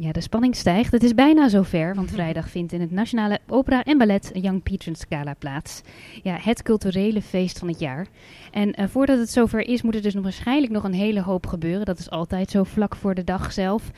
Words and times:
Ja, 0.00 0.12
de 0.12 0.20
spanning 0.20 0.56
stijgt. 0.56 0.92
Het 0.92 1.02
is 1.02 1.14
bijna 1.14 1.48
zover, 1.48 1.94
want 1.94 2.10
vrijdag 2.18 2.50
vindt 2.50 2.72
in 2.72 2.80
het 2.80 2.90
Nationale 2.90 3.38
Opera 3.48 3.84
en 3.84 3.98
Ballet 3.98 4.30
een 4.34 4.40
Young 4.40 4.62
Patrons 4.62 5.04
Gala 5.08 5.34
plaats. 5.34 5.80
Ja, 6.22 6.38
het 6.40 6.62
culturele 6.62 7.22
feest 7.22 7.58
van 7.58 7.68
het 7.68 7.78
jaar. 7.78 8.06
En 8.50 8.80
uh, 8.80 8.86
voordat 8.88 9.18
het 9.18 9.30
zover 9.30 9.68
is, 9.68 9.82
moet 9.82 9.94
er 9.94 10.02
dus 10.02 10.14
nog 10.14 10.22
waarschijnlijk 10.22 10.72
nog 10.72 10.84
een 10.84 10.92
hele 10.92 11.22
hoop 11.22 11.46
gebeuren. 11.46 11.86
Dat 11.86 11.98
is 11.98 12.10
altijd 12.10 12.50
zo 12.50 12.64
vlak 12.64 12.96
voor 12.96 13.14
de 13.14 13.24
dag 13.24 13.52
zelf. 13.52 13.90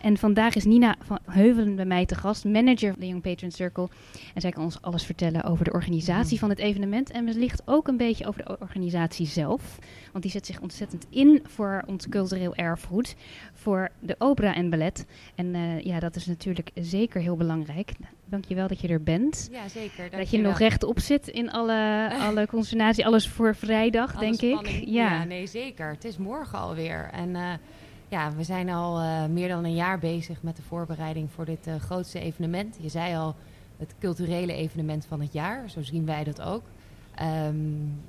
En 0.00 0.16
vandaag 0.16 0.54
is 0.54 0.64
Nina 0.64 0.96
van 1.00 1.18
Heuvelen 1.24 1.76
bij 1.76 1.84
mij 1.84 2.06
te 2.06 2.14
gast, 2.14 2.44
manager 2.44 2.90
van 2.90 3.00
de 3.00 3.06
Young 3.06 3.22
Patron 3.22 3.50
Circle. 3.50 3.88
En 4.34 4.40
zij 4.40 4.50
kan 4.50 4.64
ons 4.64 4.82
alles 4.82 5.04
vertellen 5.04 5.44
over 5.44 5.64
de 5.64 5.72
organisatie 5.72 6.38
van 6.38 6.50
het 6.50 6.58
evenement. 6.58 7.10
En 7.10 7.24
wellicht 7.24 7.62
ook 7.64 7.88
een 7.88 7.96
beetje 7.96 8.26
over 8.26 8.44
de 8.44 8.56
organisatie 8.60 9.26
zelf. 9.26 9.78
Want 10.12 10.24
die 10.24 10.32
zet 10.32 10.46
zich 10.46 10.60
ontzettend 10.60 11.06
in 11.10 11.42
voor 11.44 11.82
ons 11.86 12.08
cultureel 12.08 12.54
erfgoed. 12.54 13.16
Voor 13.52 13.90
de 14.00 14.16
opera 14.18 14.54
en 14.54 14.70
ballet. 14.70 15.06
En 15.34 15.45
uh, 15.54 15.80
ja, 15.80 16.00
dat 16.00 16.16
is 16.16 16.26
natuurlijk 16.26 16.70
zeker 16.74 17.20
heel 17.20 17.36
belangrijk. 17.36 17.92
Dankjewel 18.24 18.68
dat 18.68 18.80
je 18.80 18.88
er 18.88 19.02
bent. 19.02 19.48
Ja, 19.52 19.68
zeker. 19.68 20.10
Dat 20.10 20.30
je 20.30 20.38
nog 20.38 20.58
rechtop 20.58 20.98
zit 21.00 21.28
in 21.28 21.50
alle, 21.50 22.10
alle 22.28 22.46
consternatie. 22.46 23.06
Alles 23.06 23.28
voor 23.28 23.54
vrijdag, 23.54 24.10
Alle 24.16 24.20
denk 24.20 24.34
spanning. 24.34 24.82
ik. 24.82 24.88
Ja. 24.88 25.10
ja, 25.10 25.24
nee, 25.24 25.46
zeker. 25.46 25.90
Het 25.90 26.04
is 26.04 26.16
morgen 26.16 26.58
alweer. 26.58 27.10
En 27.12 27.28
uh, 27.28 27.52
ja, 28.08 28.32
we 28.36 28.42
zijn 28.42 28.68
al 28.68 29.00
uh, 29.00 29.26
meer 29.26 29.48
dan 29.48 29.64
een 29.64 29.74
jaar 29.74 29.98
bezig 29.98 30.42
met 30.42 30.56
de 30.56 30.62
voorbereiding 30.62 31.30
voor 31.30 31.44
dit 31.44 31.66
uh, 31.66 31.74
grootste 31.74 32.20
evenement. 32.20 32.78
Je 32.80 32.88
zei 32.88 33.16
al, 33.16 33.34
het 33.78 33.94
culturele 33.98 34.52
evenement 34.52 35.06
van 35.06 35.20
het 35.20 35.32
jaar. 35.32 35.70
Zo 35.70 35.82
zien 35.82 36.06
wij 36.06 36.24
dat 36.24 36.42
ook. 36.42 36.62
Um, 37.22 38.00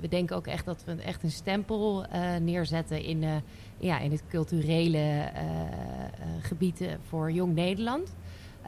we 0.00 0.08
denken 0.08 0.36
ook 0.36 0.46
echt 0.46 0.64
dat 0.64 0.82
we 0.84 1.02
echt 1.02 1.22
een 1.22 1.30
stempel 1.30 2.04
neerzetten 2.40 3.02
in, 3.02 3.24
ja, 3.78 3.98
in 3.98 4.10
het 4.10 4.22
culturele 4.28 5.30
gebied 6.40 6.98
voor 7.08 7.32
Jong 7.32 7.54
Nederland. 7.54 8.14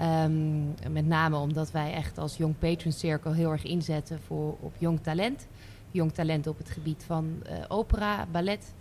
Um, 0.02 0.74
met 0.90 1.06
name 1.06 1.36
omdat 1.36 1.70
wij 1.70 1.92
echt 1.92 2.18
als 2.18 2.36
Young 2.36 2.58
Patron 2.58 2.92
Circle 2.92 3.34
heel 3.34 3.50
erg 3.50 3.64
inzetten 3.64 4.20
voor, 4.20 4.56
op 4.60 4.74
jong 4.78 5.00
talent. 5.00 5.46
Jong 5.90 6.12
talent 6.12 6.46
op 6.46 6.58
het 6.58 6.70
gebied 6.70 7.04
van 7.06 7.42
uh, 7.46 7.52
opera, 7.68 8.26
ballet. 8.30 8.74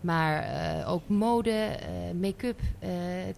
Maar 0.00 0.44
uh, 0.80 0.90
ook 0.90 1.08
mode, 1.08 1.78
make-up, 2.20 2.60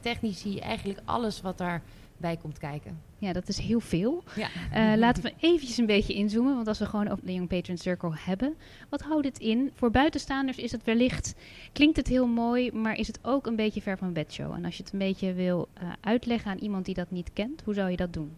technici. 0.01 0.59
Eigenlijk 0.59 1.01
alles 1.05 1.41
wat 1.41 1.58
daarbij 1.58 2.36
komt 2.41 2.58
kijken. 2.58 3.01
Ja, 3.25 3.33
dat 3.33 3.48
is 3.48 3.58
heel 3.58 3.80
veel. 3.80 4.22
Ja. 4.36 4.48
Uh, 4.92 4.98
laten 4.98 5.22
we 5.22 5.33
eventjes 5.41 5.78
een 5.78 5.86
beetje 5.86 6.14
inzoomen. 6.14 6.55
Want 6.55 6.69
als 6.69 6.78
we 6.78 6.86
gewoon 6.86 7.08
over 7.08 7.27
de 7.27 7.33
Young 7.33 7.48
Patron 7.48 7.77
Circle 7.77 8.12
hebben. 8.14 8.55
Wat 8.89 9.00
houdt 9.00 9.27
het 9.27 9.39
in? 9.39 9.70
Voor 9.75 9.91
buitenstaanders 9.91 10.56
is 10.56 10.72
het 10.72 10.84
wellicht... 10.84 11.34
Klinkt 11.72 11.97
het 11.97 12.08
heel 12.08 12.27
mooi, 12.27 12.72
maar 12.72 12.95
is 12.95 13.06
het 13.06 13.19
ook 13.22 13.47
een 13.47 13.56
beetje 13.56 13.83
ver 13.83 13.98
van 13.98 14.12
bedshow. 14.12 14.52
En 14.52 14.64
als 14.64 14.77
je 14.77 14.83
het 14.83 14.92
een 14.92 14.98
beetje 14.98 15.33
wil 15.33 15.69
uh, 15.83 15.89
uitleggen 16.00 16.50
aan 16.50 16.58
iemand 16.58 16.84
die 16.84 16.95
dat 16.95 17.11
niet 17.11 17.30
kent. 17.33 17.62
Hoe 17.64 17.75
zou 17.75 17.91
je 17.91 17.97
dat 17.97 18.12
doen? 18.12 18.30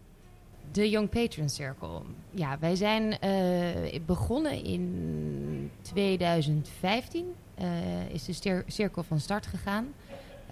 De 0.71 0.89
Young 0.89 1.09
Patron 1.09 1.49
Circle. 1.49 2.01
Ja, 2.31 2.57
wij 2.59 2.75
zijn 2.75 3.17
uh, 3.23 3.99
begonnen 4.05 4.63
in 4.63 5.71
2015. 5.81 7.25
is 8.11 8.25
de 8.25 8.63
cirkel 8.67 9.03
van 9.03 9.19
start 9.19 9.45
gegaan. 9.45 9.87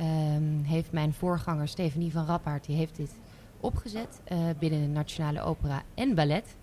Um, 0.02 0.64
heeft 0.64 0.92
mijn 0.92 1.14
voorganger 1.14 1.68
Stefanie 1.68 2.12
van 2.12 2.26
Rappaard... 2.26 2.66
die 2.66 2.76
heeft 2.76 2.96
dit 2.96 3.12
opgezet 3.60 4.22
uh, 4.32 4.40
binnen 4.60 4.82
de 4.82 4.88
Nationale 4.88 5.42
Opera 5.42 5.84
en 5.94 6.16
Ballet. 6.16 6.56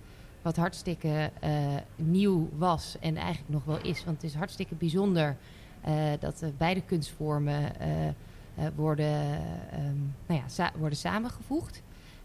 Wat 0.42 0.56
hartstikke 0.56 1.30
uh, 1.44 1.50
nieuw 1.96 2.48
was 2.56 2.96
en 3.00 3.16
eigenlijk 3.16 3.48
nog 3.48 3.64
wel 3.64 3.80
is. 3.80 4.04
Want 4.04 4.22
het 4.22 4.30
is 4.30 4.36
hartstikke 4.36 4.74
bijzonder 4.74 5.36
uh, 5.88 5.94
dat 6.20 6.44
beide 6.56 6.80
kunstvormen 6.80 7.72
worden, 8.74 9.40
um, 9.74 10.14
nou 10.26 10.42
ja, 10.56 10.72
worden 10.78 10.98
samengevoegd. 10.98 11.82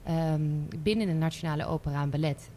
Um, 0.09 0.68
binnen 0.84 1.08
de 1.08 1.13
Nationale 1.13 1.66
Opera 1.66 2.02
en 2.02 2.09
Ballet 2.09 2.50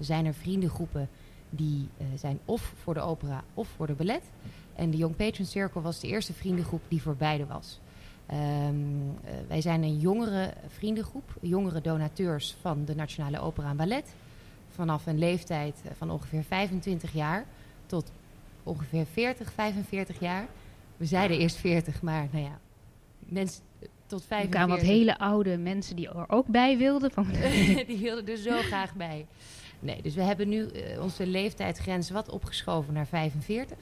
zijn 0.00 0.26
er 0.26 0.34
vriendengroepen 0.34 1.08
die 1.50 1.88
zijn 2.16 2.38
of 2.44 2.72
voor 2.82 2.94
de 2.94 3.00
opera 3.00 3.44
of 3.54 3.68
voor 3.68 3.86
de 3.86 3.92
ballet. 3.92 4.22
En 4.74 4.90
de 4.90 4.96
Young 4.96 5.16
Patron 5.16 5.46
Circle 5.46 5.80
was 5.80 6.00
de 6.00 6.08
eerste 6.08 6.32
vriendengroep 6.32 6.82
die 6.88 7.02
voor 7.02 7.16
beide 7.16 7.46
was. 7.46 7.80
Um, 8.32 8.36
uh, 8.36 9.30
wij 9.48 9.60
zijn 9.60 9.82
een 9.82 9.98
jongere 9.98 10.54
vriendengroep, 10.68 11.34
jongere 11.40 11.80
donateurs 11.80 12.56
van 12.60 12.84
de 12.84 12.94
Nationale 12.94 13.40
Opera 13.40 13.70
en 13.70 13.76
Ballet. 13.76 14.14
Vanaf 14.70 15.06
een 15.06 15.18
leeftijd 15.18 15.82
van 15.96 16.10
ongeveer 16.10 16.42
25 16.42 17.12
jaar 17.12 17.44
tot 17.86 18.10
ongeveer 18.62 19.06
40, 19.12 19.52
45 19.52 20.20
jaar. 20.20 20.46
We 20.96 21.06
zeiden 21.06 21.38
eerst 21.38 21.56
40, 21.56 22.02
maar 22.02 22.28
nou 22.30 22.44
ja, 22.44 22.58
mensen 23.18 23.62
tot 24.06 24.24
45. 24.24 24.42
Er 24.42 24.48
kwamen 24.48 24.76
wat 24.76 24.86
hele 24.86 25.18
oude 25.18 25.56
mensen 25.56 25.96
die 25.96 26.08
er 26.08 26.30
ook 26.30 26.46
bij 26.46 26.78
wilden. 26.78 27.10
Van 27.10 27.26
die 27.86 27.98
wilden 27.98 28.28
er 28.28 28.36
zo 28.36 28.60
graag 28.60 28.94
bij. 28.94 29.26
Nee, 29.80 30.02
dus 30.02 30.14
we 30.14 30.22
hebben 30.22 30.48
nu 30.48 30.68
uh, 30.72 31.02
onze 31.02 31.26
leeftijdsgrens 31.26 32.10
wat 32.10 32.30
opgeschoven 32.30 32.94
naar 32.94 33.06
45. 33.06 33.76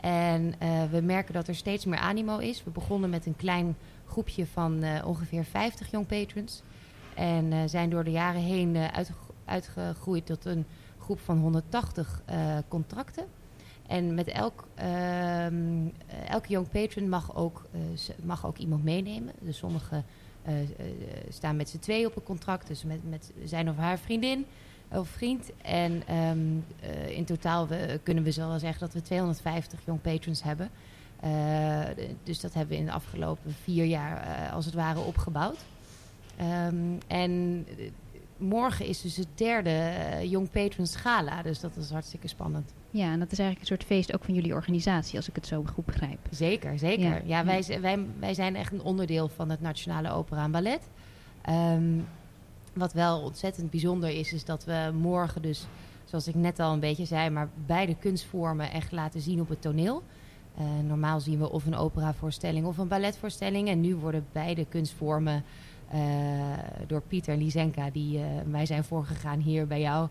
En 0.00 0.54
uh, 0.62 0.84
we 0.90 1.00
merken 1.00 1.34
dat 1.34 1.48
er 1.48 1.54
steeds 1.54 1.84
meer 1.84 1.98
animo 1.98 2.38
is. 2.38 2.64
We 2.64 2.70
begonnen 2.70 3.10
met 3.10 3.26
een 3.26 3.36
klein 3.36 3.76
groepje 4.06 4.46
van 4.46 4.84
uh, 4.84 5.06
ongeveer 5.06 5.44
50 5.44 5.90
young 5.90 6.06
patrons. 6.06 6.62
En 7.14 7.52
uh, 7.52 7.58
zijn 7.66 7.90
door 7.90 8.04
de 8.04 8.10
jaren 8.10 8.40
heen 8.40 8.76
uit, 8.76 9.10
uitgegroeid 9.44 10.26
tot 10.26 10.44
een 10.44 10.66
groep 10.98 11.20
van 11.20 11.38
180 11.38 12.22
contracten. 12.68 13.24
En 13.86 14.14
met 14.14 14.28
elk, 14.28 14.66
ehm, 14.74 15.88
elke 16.26 16.48
young 16.48 16.68
patron 16.68 17.08
mag 17.08 17.36
ook, 17.36 17.66
mag 18.22 18.46
ook 18.46 18.58
iemand 18.58 18.84
meenemen. 18.84 19.32
Dus 19.40 19.56
sommigen 19.56 20.04
staan 21.28 21.56
met 21.56 21.68
z'n 21.68 21.78
twee 21.78 22.06
op 22.06 22.16
een 22.16 22.22
contract. 22.22 22.66
Dus 22.66 22.84
met, 22.84 23.10
met 23.10 23.32
zijn 23.44 23.68
of 23.68 23.76
haar 23.76 23.98
vriendin 23.98 24.46
of 24.92 25.08
vriend. 25.08 25.50
En 25.62 26.14
um, 26.14 26.64
uh, 26.84 27.16
in 27.16 27.24
totaal 27.24 27.66
we, 27.66 28.00
kunnen 28.02 28.24
we 28.24 28.30
zo 28.30 28.48
wel 28.48 28.58
zeggen 28.58 28.80
dat 28.80 28.92
we 28.92 29.02
250 29.02 29.80
young 29.84 30.00
patrons 30.00 30.42
hebben. 30.42 30.70
Uh, 31.24 31.80
dus 32.22 32.40
dat 32.40 32.54
hebben 32.54 32.74
we 32.74 32.80
in 32.80 32.86
de 32.86 32.92
afgelopen 32.92 33.54
vier 33.62 33.84
jaar 33.84 34.26
uh, 34.26 34.52
als 34.52 34.64
het 34.64 34.74
ware 34.74 35.00
opgebouwd. 35.00 35.64
Um, 36.40 36.98
en 37.06 37.66
morgen 38.36 38.86
is 38.86 39.00
dus 39.00 39.16
het 39.16 39.28
derde 39.34 39.92
Young 40.22 40.50
Patrons 40.50 40.96
Gala. 40.96 41.42
Dus 41.42 41.60
dat 41.60 41.76
is 41.76 41.90
hartstikke 41.90 42.28
spannend. 42.28 42.72
Ja, 42.90 43.12
en 43.12 43.18
dat 43.18 43.32
is 43.32 43.38
eigenlijk 43.38 43.60
een 43.60 43.76
soort 43.76 43.88
feest 43.88 44.14
ook 44.14 44.24
van 44.24 44.34
jullie 44.34 44.54
organisatie, 44.54 45.16
als 45.16 45.28
ik 45.28 45.34
het 45.34 45.46
zo 45.46 45.64
goed 45.72 45.84
begrijp. 45.84 46.18
Zeker, 46.30 46.78
zeker. 46.78 47.04
Ja, 47.04 47.20
ja 47.24 47.44
wij, 47.44 47.80
wij, 47.80 48.06
wij 48.18 48.34
zijn 48.34 48.56
echt 48.56 48.72
een 48.72 48.82
onderdeel 48.82 49.28
van 49.28 49.50
het 49.50 49.60
Nationale 49.60 50.10
Opera 50.10 50.44
en 50.44 50.50
Ballet. 50.50 50.88
Um, 51.48 52.06
wat 52.78 52.92
wel 52.92 53.20
ontzettend 53.20 53.70
bijzonder 53.70 54.10
is, 54.10 54.32
is 54.32 54.44
dat 54.44 54.64
we 54.64 54.90
morgen 55.00 55.42
dus, 55.42 55.66
zoals 56.04 56.28
ik 56.28 56.34
net 56.34 56.60
al 56.60 56.72
een 56.72 56.80
beetje 56.80 57.04
zei, 57.04 57.30
maar 57.30 57.48
beide 57.66 57.94
kunstvormen 57.94 58.70
echt 58.70 58.92
laten 58.92 59.20
zien 59.20 59.40
op 59.40 59.48
het 59.48 59.62
toneel. 59.62 60.02
Uh, 60.60 60.64
normaal 60.88 61.20
zien 61.20 61.38
we 61.38 61.50
of 61.50 61.66
een 61.66 61.76
operavoorstelling 61.76 62.66
of 62.66 62.78
een 62.78 62.88
balletvoorstelling. 62.88 63.68
En 63.68 63.80
nu 63.80 63.94
worden 63.94 64.26
beide 64.32 64.64
kunstvormen 64.64 65.44
uh, 65.94 66.00
door 66.86 67.00
Pieter 67.00 67.32
en 67.32 67.38
Lisenka, 67.42 67.90
die 67.90 68.18
uh, 68.18 68.24
wij 68.50 68.66
zijn 68.66 68.84
voorgegaan 68.84 69.38
hier 69.38 69.66
bij 69.66 69.80
jou. 69.80 70.08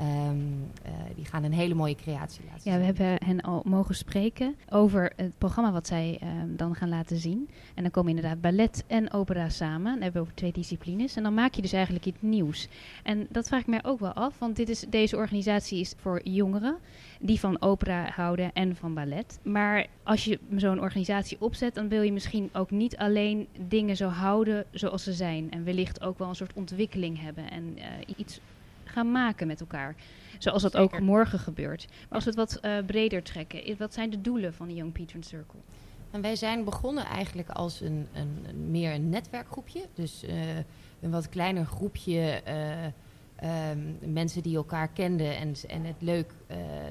Um, 0.00 0.70
uh, 0.86 0.92
die 1.14 1.24
gaan 1.24 1.44
een 1.44 1.52
hele 1.52 1.74
mooie 1.74 1.94
creatie 1.94 2.44
laten 2.44 2.60
zien. 2.60 2.72
Ja, 2.72 2.78
we 2.78 2.84
hebben 2.84 3.26
hen 3.26 3.40
al 3.40 3.62
mogen 3.64 3.94
spreken 3.94 4.54
over 4.68 5.12
het 5.16 5.38
programma 5.38 5.72
wat 5.72 5.86
zij 5.86 6.20
uh, 6.22 6.28
dan 6.46 6.74
gaan 6.74 6.88
laten 6.88 7.16
zien. 7.16 7.48
En 7.74 7.82
dan 7.82 7.90
komen 7.90 8.10
inderdaad 8.10 8.40
ballet 8.40 8.84
en 8.86 9.12
opera 9.12 9.48
samen. 9.48 9.92
Dan 9.92 10.02
hebben 10.02 10.12
we 10.12 10.20
over 10.20 10.34
twee 10.34 10.52
disciplines. 10.52 11.16
En 11.16 11.22
dan 11.22 11.34
maak 11.34 11.54
je 11.54 11.62
dus 11.62 11.72
eigenlijk 11.72 12.06
iets 12.06 12.18
nieuws. 12.20 12.68
En 13.02 13.26
dat 13.30 13.48
vraag 13.48 13.60
ik 13.60 13.66
mij 13.66 13.84
ook 13.84 14.00
wel 14.00 14.12
af, 14.12 14.38
want 14.38 14.56
dit 14.56 14.68
is, 14.68 14.84
deze 14.88 15.16
organisatie 15.16 15.80
is 15.80 15.94
voor 15.96 16.20
jongeren 16.24 16.76
die 17.20 17.40
van 17.40 17.62
opera 17.62 18.10
houden 18.14 18.52
en 18.52 18.76
van 18.76 18.94
ballet. 18.94 19.38
Maar 19.42 19.86
als 20.02 20.24
je 20.24 20.38
zo'n 20.56 20.80
organisatie 20.80 21.36
opzet, 21.40 21.74
dan 21.74 21.88
wil 21.88 22.02
je 22.02 22.12
misschien 22.12 22.50
ook 22.52 22.70
niet 22.70 22.96
alleen 22.96 23.48
dingen 23.68 23.96
zo 23.96 24.08
houden 24.08 24.64
zoals 24.70 25.02
ze 25.02 25.12
zijn. 25.12 25.50
En 25.50 25.64
wellicht 25.64 26.02
ook 26.02 26.18
wel 26.18 26.28
een 26.28 26.34
soort 26.34 26.54
ontwikkeling 26.54 27.20
hebben 27.20 27.50
en 27.50 27.74
uh, 27.76 27.84
iets 28.16 28.40
gaan 28.90 29.10
maken 29.10 29.46
met 29.46 29.60
elkaar. 29.60 29.94
Zoals 30.38 30.62
dat 30.62 30.72
Zeker. 30.72 30.86
ook 30.86 31.00
morgen 31.00 31.38
gebeurt. 31.38 31.86
Maar 31.88 32.08
als 32.08 32.24
we 32.24 32.30
het 32.30 32.38
wat 32.38 32.64
uh, 32.64 32.86
breder 32.86 33.22
trekken, 33.22 33.76
wat 33.78 33.94
zijn 33.94 34.10
de 34.10 34.20
doelen 34.20 34.54
van 34.54 34.68
de 34.68 34.74
Young 34.74 34.92
Patron 34.92 35.22
Circle? 35.22 35.60
En 36.10 36.20
wij 36.20 36.36
zijn 36.36 36.64
begonnen 36.64 37.04
eigenlijk 37.04 37.48
als 37.48 37.80
een, 37.80 38.06
een, 38.12 38.44
een 38.48 38.70
meer 38.70 38.94
een 38.94 39.08
netwerkgroepje. 39.08 39.82
Dus 39.94 40.24
uh, 40.24 40.56
een 41.00 41.10
wat 41.10 41.28
kleiner 41.28 41.64
groepje 41.64 42.42
uh, 42.48 43.70
um, 43.70 44.12
mensen 44.12 44.42
die 44.42 44.56
elkaar 44.56 44.88
kenden 44.88 45.36
en, 45.36 45.54
en 45.68 45.84
het 45.84 46.02
leuk 46.02 46.34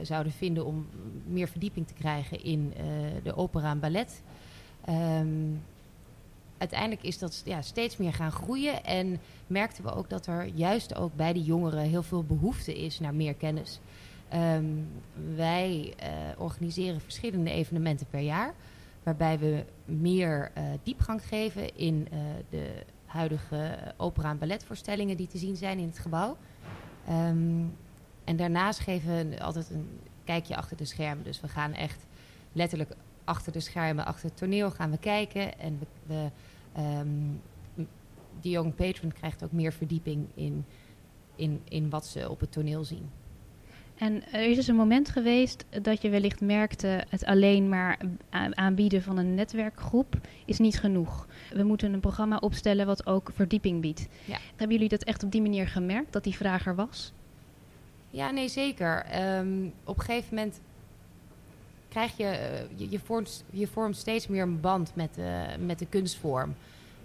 zouden 0.01 0.31
vinden 0.31 0.65
om 0.65 0.87
meer 1.25 1.47
verdieping 1.47 1.87
te 1.87 1.93
krijgen 1.93 2.43
in 2.43 2.73
de 3.23 3.35
opera 3.35 3.71
en 3.71 3.79
ballet. 3.79 4.23
Um, 4.89 5.61
uiteindelijk 6.59 7.03
is 7.03 7.17
dat 7.17 7.41
ja, 7.45 7.61
steeds 7.61 7.97
meer 7.97 8.13
gaan 8.13 8.31
groeien. 8.31 8.83
En 8.83 9.19
merkten 9.47 9.83
we 9.83 9.95
ook 9.95 10.09
dat 10.09 10.25
er 10.27 10.45
juist 10.45 10.95
ook 10.95 11.15
bij 11.15 11.33
de 11.33 11.43
jongeren 11.43 11.83
heel 11.83 12.03
veel 12.03 12.23
behoefte 12.23 12.77
is 12.77 12.99
naar 12.99 13.13
meer 13.13 13.33
kennis. 13.33 13.79
Ehm, 14.29 14.65
wij 15.35 15.93
uh, 16.03 16.07
organiseren 16.37 17.01
verschillende 17.01 17.51
evenementen 17.51 18.07
per 18.09 18.19
jaar. 18.19 18.53
Waarbij 19.03 19.39
we 19.39 19.63
meer 19.85 20.51
uh, 20.57 20.63
diepgang 20.83 21.21
geven 21.27 21.75
in 21.75 22.07
uh, 22.13 22.19
de 22.49 22.83
huidige 23.05 23.77
opera- 23.97 24.29
en 24.29 24.37
balletvoorstellingen 24.37 25.17
die 25.17 25.27
te 25.27 25.37
zien 25.37 25.55
zijn 25.55 25.79
in 25.79 25.87
het 25.87 25.99
gebouw. 25.99 26.37
Um, 27.09 27.75
en 28.23 28.35
daarnaast 28.35 28.79
geven 28.79 29.29
we 29.29 29.41
altijd 29.41 29.69
een 29.69 29.99
kijkje 30.23 30.55
achter 30.55 30.77
de 30.77 30.85
schermen. 30.85 31.23
Dus 31.23 31.41
we 31.41 31.47
gaan 31.47 31.73
echt 31.73 32.05
letterlijk 32.51 32.91
achter 33.29 33.51
de 33.51 33.59
schermen, 33.59 34.05
achter 34.05 34.29
het 34.29 34.37
toneel 34.37 34.71
gaan 34.71 34.91
we 34.91 34.97
kijken. 34.97 35.59
En 35.59 35.79
we, 35.79 35.85
we 36.05 36.29
um, 36.81 37.41
die 38.41 38.51
young 38.51 38.75
patron 38.75 39.13
krijgt 39.13 39.43
ook 39.43 39.51
meer 39.51 39.73
verdieping 39.73 40.27
in, 40.33 40.65
in, 41.35 41.61
in 41.69 41.89
wat 41.89 42.05
ze 42.05 42.29
op 42.29 42.39
het 42.39 42.51
toneel 42.51 42.83
zien. 42.83 43.09
En 43.97 44.31
er 44.31 44.49
is 44.49 44.55
dus 44.55 44.67
een 44.67 44.75
moment 44.75 45.09
geweest 45.09 45.65
dat 45.81 46.01
je 46.01 46.09
wellicht 46.09 46.41
merkte... 46.41 47.03
het 47.09 47.25
alleen 47.25 47.69
maar 47.69 47.99
aanbieden 48.53 49.03
van 49.03 49.17
een 49.17 49.35
netwerkgroep 49.35 50.17
is 50.45 50.59
niet 50.59 50.79
genoeg. 50.79 51.27
We 51.53 51.63
moeten 51.63 51.93
een 51.93 51.99
programma 51.99 52.37
opstellen 52.37 52.85
wat 52.85 53.05
ook 53.05 53.31
verdieping 53.33 53.81
biedt. 53.81 54.07
Ja. 54.25 54.37
Hebben 54.55 54.71
jullie 54.71 54.89
dat 54.89 55.03
echt 55.03 55.23
op 55.23 55.31
die 55.31 55.41
manier 55.41 55.67
gemerkt, 55.67 56.13
dat 56.13 56.23
die 56.23 56.35
vraag 56.35 56.65
er 56.65 56.75
was? 56.75 57.13
Ja, 58.09 58.31
nee, 58.31 58.47
zeker. 58.47 59.05
Um, 59.37 59.73
op 59.83 59.97
een 59.97 60.03
gegeven 60.03 60.35
moment 60.35 60.59
krijg 61.89 62.17
je, 62.17 62.65
je, 62.75 62.89
je, 62.89 62.99
vormt, 62.99 63.43
je 63.49 63.67
steeds 63.91 64.27
meer 64.27 64.41
een 64.41 64.59
band 64.59 64.95
met, 64.95 65.17
uh, 65.17 65.41
met 65.59 65.79
de 65.79 65.85
kunstvorm. 65.85 66.55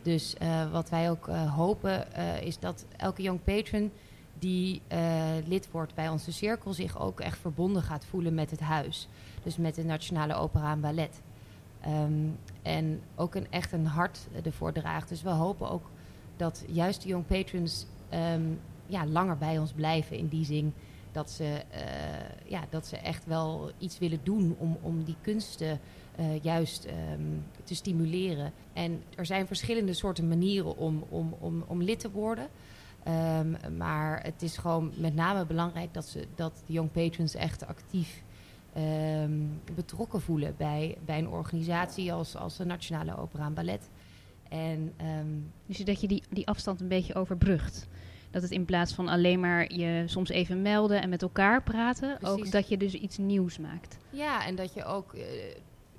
Dus 0.02 0.34
uh, 0.42 0.72
wat 0.72 0.90
wij 0.90 1.10
ook 1.10 1.28
uh, 1.28 1.54
hopen 1.54 2.14
is 2.42 2.58
dat 2.58 2.84
elke 2.96 3.22
young 3.22 3.42
patron 3.44 3.90
die 4.38 4.82
lid 5.46 5.70
wordt 5.70 5.94
bij 5.94 6.08
onze 6.08 6.32
cirkel 6.32 6.72
zich 6.72 7.00
ook 7.00 7.20
echt 7.20 7.38
verbonden 7.38 7.82
gaat 7.82 8.04
voelen 8.04 8.34
met 8.34 8.50
het 8.50 8.60
huis. 8.60 9.08
Dus 9.42 9.56
met 9.56 9.74
de 9.74 9.84
Nationale 9.84 10.34
Opera 10.34 10.72
en 10.72 10.80
Ballet. 10.80 11.20
Um, 11.86 12.38
en 12.62 13.00
ook 13.14 13.34
een, 13.34 13.46
echt 13.50 13.72
een 13.72 13.86
hart 13.86 14.18
ervoor 14.44 14.72
draagt. 14.72 15.08
Dus 15.08 15.22
we 15.22 15.30
hopen 15.30 15.70
ook 15.70 15.90
dat 16.36 16.64
juist 16.68 17.02
de 17.02 17.08
young 17.08 17.26
patrons 17.26 17.86
um, 18.14 18.60
ja, 18.86 19.06
langer 19.06 19.38
bij 19.38 19.58
ons 19.58 19.72
blijven 19.72 20.16
in 20.16 20.28
die 20.28 20.44
zin 20.44 20.74
dat 21.14 21.30
ze, 21.30 21.44
uh, 21.44 22.50
ja, 22.50 22.64
dat 22.70 22.86
ze 22.86 22.96
echt 22.96 23.24
wel 23.26 23.70
iets 23.78 23.98
willen 23.98 24.20
doen 24.22 24.56
om, 24.58 24.78
om 24.82 25.04
die 25.04 25.16
kunsten 25.20 25.80
uh, 26.20 26.42
juist 26.42 26.86
um, 26.86 27.44
te 27.64 27.74
stimuleren. 27.74 28.52
En 28.72 29.02
er 29.16 29.26
zijn 29.26 29.46
verschillende 29.46 29.92
soorten 29.92 30.28
manieren 30.28 30.76
om, 30.76 31.04
om, 31.08 31.34
om, 31.38 31.64
om 31.66 31.82
lid 31.82 32.00
te 32.00 32.10
worden. 32.10 32.48
Um, 33.38 33.76
maar 33.76 34.22
het 34.22 34.42
is 34.42 34.56
gewoon 34.56 34.92
met 34.96 35.14
name 35.14 35.46
belangrijk 35.46 35.94
dat, 35.94 36.06
ze, 36.06 36.26
dat 36.34 36.62
de 36.66 36.72
young 36.72 36.92
patrons 36.92 37.34
echt 37.34 37.66
actief 37.66 38.22
um, 38.76 39.60
betrokken 39.74 40.20
voelen 40.20 40.54
bij, 40.56 40.96
bij 41.04 41.18
een 41.18 41.28
organisatie 41.28 42.12
als, 42.12 42.36
als 42.36 42.56
de 42.56 42.64
Nationale 42.64 43.16
Opera 43.16 43.44
en 43.44 43.54
Ballet. 43.54 43.88
En, 44.48 44.92
dus 45.66 45.78
dat 45.78 46.00
je 46.00 46.08
die, 46.08 46.22
die 46.30 46.46
afstand 46.46 46.80
een 46.80 46.88
beetje 46.88 47.14
overbrugt? 47.14 47.88
Dat 48.34 48.42
het 48.42 48.52
in 48.52 48.64
plaats 48.64 48.92
van 48.92 49.08
alleen 49.08 49.40
maar 49.40 49.72
je 49.72 50.02
soms 50.06 50.28
even 50.28 50.62
melden 50.62 51.02
en 51.02 51.08
met 51.08 51.22
elkaar 51.22 51.62
praten, 51.62 52.16
Precies. 52.18 52.38
ook 52.38 52.50
dat 52.50 52.68
je 52.68 52.76
dus 52.76 52.94
iets 52.94 53.18
nieuws 53.18 53.58
maakt. 53.58 53.98
Ja, 54.10 54.46
en 54.46 54.54
dat 54.54 54.74
je 54.74 54.84
ook 54.84 55.14
uh, 55.14 55.22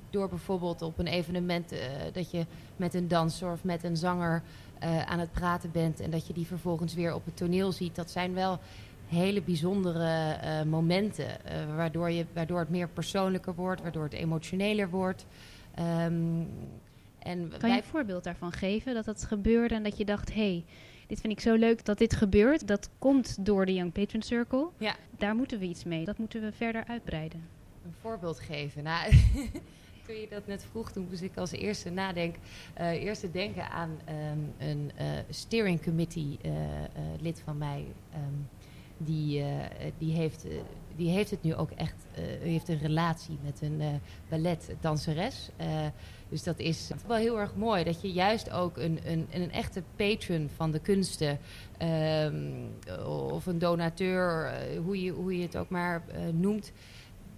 door 0.09 0.29
bijvoorbeeld 0.29 0.81
op 0.81 0.99
een 0.99 1.07
evenement 1.07 1.73
uh, 1.73 1.79
dat 2.13 2.31
je 2.31 2.45
met 2.75 2.93
een 2.93 3.07
danser 3.07 3.51
of 3.51 3.63
met 3.63 3.83
een 3.83 3.97
zanger 3.97 4.41
uh, 4.83 5.01
aan 5.01 5.19
het 5.19 5.31
praten 5.31 5.71
bent 5.71 5.99
en 5.99 6.11
dat 6.11 6.27
je 6.27 6.33
die 6.33 6.45
vervolgens 6.45 6.93
weer 6.93 7.13
op 7.13 7.25
het 7.25 7.37
toneel 7.37 7.71
ziet. 7.71 7.95
Dat 7.95 8.11
zijn 8.11 8.33
wel 8.33 8.59
hele 9.07 9.41
bijzondere 9.41 10.37
momenten, 10.65 11.27
waardoor, 11.75 12.11
je, 12.11 12.25
waardoor 12.33 12.59
het 12.59 12.69
meer 12.69 12.89
persoonlijker 12.89 13.55
wordt, 13.55 13.81
waardoor 13.81 14.03
het 14.03 14.13
emotioneler 14.13 14.89
wordt. 14.89 15.25
Um, 15.79 16.47
en 17.19 17.51
kan 17.57 17.69
je 17.69 17.77
een 17.77 17.83
voorbeeld 17.83 18.23
daarvan 18.23 18.51
geven, 18.51 18.93
dat 18.93 19.05
dat 19.05 19.23
gebeurde 19.23 19.75
en 19.75 19.83
dat 19.83 19.97
je 19.97 20.05
dacht, 20.05 20.33
hé, 20.33 20.41
hey, 20.41 20.63
dit 21.07 21.19
vind 21.19 21.33
ik 21.33 21.39
zo 21.39 21.53
leuk 21.53 21.85
dat 21.85 21.97
dit 21.97 22.15
gebeurt. 22.15 22.67
Dat 22.67 22.89
komt 22.99 23.45
door 23.45 23.65
de 23.65 23.73
Young 23.73 23.91
Patron 23.91 24.21
Circle. 24.21 24.69
Ja. 24.77 24.95
Daar 25.17 25.35
moeten 25.35 25.59
we 25.59 25.65
iets 25.65 25.83
mee. 25.83 26.05
Dat 26.05 26.17
moeten 26.17 26.41
we 26.41 26.51
verder 26.51 26.83
uitbreiden. 26.87 27.47
Een 27.85 27.93
voorbeeld 28.01 28.39
geven. 28.39 28.83
Nou, 28.83 29.11
toen 30.05 30.15
je 30.15 30.27
dat 30.29 30.47
net 30.47 30.65
vroeg, 30.69 30.91
toen 30.91 31.07
moest 31.09 31.21
ik 31.21 31.37
als 31.37 31.51
eerste 31.51 31.89
nadenken. 31.89 32.41
Uh, 32.79 33.03
eerste 33.03 33.31
denken 33.31 33.69
aan 33.69 33.99
um, 34.09 34.53
een 34.57 34.91
uh, 34.99 35.07
steering 35.29 35.83
committee 35.83 36.39
uh, 36.45 36.51
lid 37.21 37.41
van 37.45 37.57
mij. 37.57 37.85
Um, 38.13 38.47
die, 38.97 39.43
die, 39.97 40.13
heeft, 40.13 40.45
die 40.95 41.09
heeft 41.09 41.31
het 41.31 41.43
nu 41.43 41.55
ook 41.55 41.71
echt, 41.71 42.05
heeft 42.39 42.69
een 42.69 42.79
relatie 42.79 43.37
met 43.43 43.61
een 43.61 43.81
balletdanseres. 44.29 45.49
Dus 46.29 46.43
dat 46.43 46.59
is 46.59 46.91
wel 47.07 47.17
heel 47.17 47.39
erg 47.39 47.55
mooi. 47.55 47.83
Dat 47.83 48.01
je 48.01 48.11
juist 48.11 48.51
ook 48.51 48.77
een, 48.77 48.99
een, 49.05 49.27
een 49.31 49.51
echte 49.51 49.83
patron 49.95 50.49
van 50.55 50.71
de 50.71 50.79
kunsten. 50.79 51.39
Um, 51.81 52.69
of 53.05 53.45
een 53.45 53.59
donateur, 53.59 54.45
uh, 54.45 54.79
hoe, 54.79 55.01
je, 55.01 55.11
hoe 55.11 55.37
je 55.37 55.41
het 55.43 55.57
ook 55.57 55.69
maar 55.69 56.03
uh, 56.07 56.15
noemt. 56.33 56.71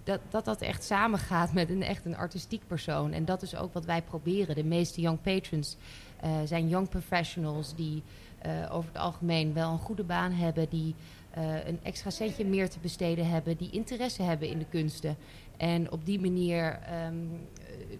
Dat, 0.04 0.20
dat 0.30 0.44
dat 0.44 0.60
echt 0.60 0.84
samengaat 0.84 1.52
met 1.52 1.70
een 1.70 1.82
echt 1.82 2.04
een 2.04 2.16
artistiek 2.16 2.62
persoon. 2.66 3.12
En 3.12 3.24
dat 3.24 3.42
is 3.42 3.56
ook 3.56 3.72
wat 3.72 3.84
wij 3.84 4.02
proberen. 4.02 4.54
De 4.54 4.64
meeste 4.64 5.00
young 5.00 5.20
patrons 5.20 5.76
uh, 6.24 6.30
zijn 6.44 6.68
young 6.68 6.88
professionals 6.88 7.74
die 7.74 8.02
over 8.70 8.90
het 8.92 9.02
algemeen 9.02 9.52
wel 9.52 9.72
een 9.72 9.78
goede 9.78 10.04
baan 10.04 10.32
hebben. 10.32 10.68
Die 10.68 10.94
een 11.66 11.78
extra 11.82 12.10
centje 12.10 12.44
meer 12.44 12.68
te 12.68 12.78
besteden 12.78 13.28
hebben. 13.28 13.56
Die 13.56 13.70
interesse 13.70 14.22
hebben 14.22 14.48
in 14.48 14.58
de 14.58 14.66
kunsten. 14.70 15.16
En 15.56 15.92
op 15.92 16.06
die 16.06 16.20
manier 16.20 16.78
um, 17.06 17.48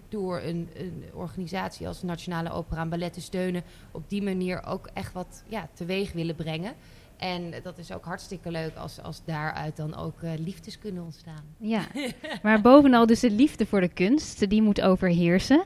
door 0.09 0.41
een, 0.41 0.69
een, 0.73 1.03
organisatie 1.13 1.87
als 1.87 2.01
Nationale 2.01 2.51
Opera 2.51 2.81
en 2.81 2.89
Ballet 2.89 3.13
te 3.13 3.21
steunen, 3.21 3.63
op 3.91 4.09
die 4.09 4.21
manier 4.21 4.63
ook 4.65 4.89
echt 4.93 5.13
wat 5.13 5.43
ja, 5.47 5.69
teweeg 5.73 6.11
willen 6.11 6.35
brengen. 6.35 6.73
En 7.19 7.53
dat 7.63 7.77
is 7.77 7.91
ook 7.91 8.05
hartstikke 8.05 8.51
leuk 8.51 8.75
als, 8.75 9.01
als 9.01 9.21
daaruit 9.25 9.77
dan 9.77 9.95
ook 9.95 10.21
uh, 10.21 10.31
liefdes 10.37 10.79
kunnen 10.79 11.03
ontstaan. 11.03 11.43
Ja, 11.57 11.81
maar 12.43 12.61
bovenal 12.61 13.05
dus 13.05 13.19
de 13.19 13.31
liefde 13.31 13.65
voor 13.65 13.81
de 13.81 13.87
kunst, 13.87 14.49
die 14.49 14.61
moet 14.61 14.81
overheersen. 14.81 15.63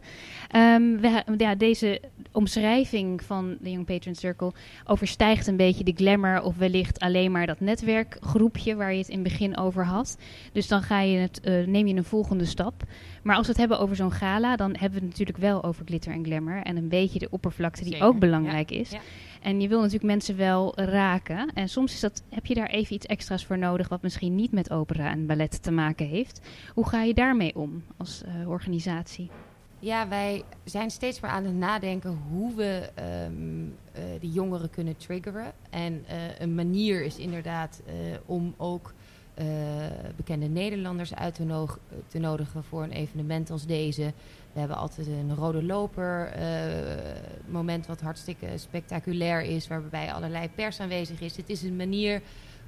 Um, 0.55 0.99
we, 0.99 1.23
ja, 1.37 1.55
deze 1.55 2.01
omschrijving 2.31 3.23
van 3.23 3.57
de 3.61 3.71
Young 3.71 3.85
Patron 3.85 4.15
Circle 4.15 4.51
overstijgt 4.85 5.47
een 5.47 5.57
beetje 5.57 5.83
de 5.83 5.93
glamour 5.95 6.41
of 6.41 6.57
wellicht 6.57 6.99
alleen 6.99 7.31
maar 7.31 7.47
dat 7.47 7.59
netwerkgroepje 7.59 8.75
waar 8.75 8.91
je 8.91 8.97
het 8.97 9.09
in 9.09 9.19
het 9.19 9.23
begin 9.23 9.57
over 9.57 9.85
had. 9.85 10.17
Dus 10.51 10.67
dan 10.67 10.81
ga 10.81 10.99
je 10.99 11.17
het, 11.17 11.41
uh, 11.43 11.67
neem 11.67 11.87
je 11.87 11.95
een 11.95 12.03
volgende 12.03 12.45
stap. 12.45 12.83
Maar 13.23 13.35
als 13.35 13.45
we 13.45 13.51
het 13.51 13.61
hebben 13.61 13.79
over 13.79 13.95
zo'n 13.95 14.11
gala, 14.11 14.55
dan 14.55 14.69
hebben 14.71 14.99
we 14.99 15.05
het 15.05 15.09
natuurlijk 15.09 15.37
wel 15.37 15.63
over 15.63 15.85
glitter 15.85 16.11
en 16.11 16.25
glamour 16.25 16.63
en 16.63 16.77
een 16.77 16.89
beetje 16.89 17.19
de 17.19 17.27
oppervlakte 17.29 17.83
die 17.83 17.91
Zeker. 17.91 18.07
ook 18.07 18.19
belangrijk 18.19 18.69
ja. 18.69 18.79
is. 18.79 18.89
Ja. 18.89 18.99
En 19.43 19.61
je 19.61 19.67
wil 19.67 19.77
natuurlijk 19.77 20.05
mensen 20.05 20.37
wel 20.37 20.79
raken. 20.79 21.53
En 21.53 21.69
soms 21.69 21.93
is 21.93 21.99
dat, 21.99 22.23
heb 22.29 22.45
je 22.45 22.53
daar 22.53 22.69
even 22.69 22.95
iets 22.95 23.05
extra's 23.05 23.45
voor 23.45 23.57
nodig, 23.57 23.89
wat 23.89 24.01
misschien 24.01 24.35
niet 24.35 24.51
met 24.51 24.71
opera 24.71 25.11
en 25.11 25.25
ballet 25.25 25.63
te 25.63 25.71
maken 25.71 26.07
heeft. 26.07 26.41
Hoe 26.73 26.87
ga 26.89 27.03
je 27.03 27.13
daarmee 27.13 27.55
om 27.55 27.83
als 27.97 28.23
uh, 28.25 28.49
organisatie? 28.49 29.29
Ja, 29.79 30.07
wij 30.07 30.43
zijn 30.63 30.91
steeds 30.91 31.19
meer 31.19 31.31
aan 31.31 31.45
het 31.45 31.55
nadenken 31.55 32.17
hoe 32.29 32.55
we 32.55 32.89
um, 33.25 33.75
die 34.19 34.31
jongeren 34.31 34.69
kunnen 34.69 34.97
triggeren. 34.97 35.51
En 35.69 35.93
uh, 35.93 36.39
een 36.39 36.55
manier 36.55 37.03
is 37.03 37.17
inderdaad 37.17 37.81
om 38.25 38.53
ook 38.57 38.93
bekende 40.15 40.47
Nederlanders 40.47 41.15
uit 41.15 41.35
te, 41.35 41.43
no 41.43 41.67
te 42.07 42.19
nodigen 42.19 42.63
voor 42.63 42.83
een 42.83 42.91
evenement 42.91 43.51
als 43.51 43.65
deze. 43.65 44.13
We 44.53 44.59
hebben 44.59 44.77
altijd 44.77 45.07
een 45.07 45.35
rode 45.35 45.63
loper 45.63 46.33
uh, 46.37 46.43
moment 47.45 47.87
wat 47.87 48.01
hartstikke 48.01 48.47
spectaculair 48.55 49.41
is, 49.41 49.67
waarbij 49.67 50.13
allerlei 50.13 50.49
pers 50.49 50.79
aanwezig 50.79 51.21
is. 51.21 51.37
Het 51.37 51.49
is 51.49 51.63
een 51.63 51.75
manier 51.75 52.21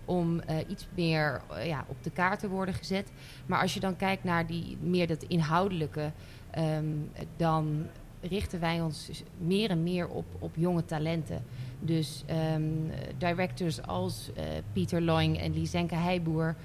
om 0.06 0.36
uh, 0.36 0.58
iets 0.68 0.88
meer 0.96 1.42
ja, 1.64 1.86
op 1.88 2.04
de 2.04 2.12
kaart 2.12 2.40
te 2.40 2.50
worden 2.50 2.74
gezet. 2.74 3.12
Maar 3.46 3.62
als 3.62 3.74
je 3.74 3.80
dan 3.80 3.96
kijkt 3.96 4.24
naar 4.24 4.48
die, 4.48 4.78
meer 4.82 5.08
dat 5.08 5.24
inhoudelijke, 5.24 6.12
um, 6.58 7.12
dan 7.38 7.88
richten 8.27 8.60
wij 8.60 8.82
ons 8.82 9.10
meer 9.38 9.70
en 9.70 9.84
meer 9.84 10.08
op, 10.08 10.25
op 10.39 10.55
jonge 10.55 10.86
talenten. 10.86 11.44
Dus 11.79 12.24
um, 12.55 12.91
directors 13.17 13.82
als 13.82 14.29
Pieter 14.74 15.01
Loing 15.01 15.39
en 15.39 15.53
Lisenke 15.53 15.96
Heijboer, 15.96 16.55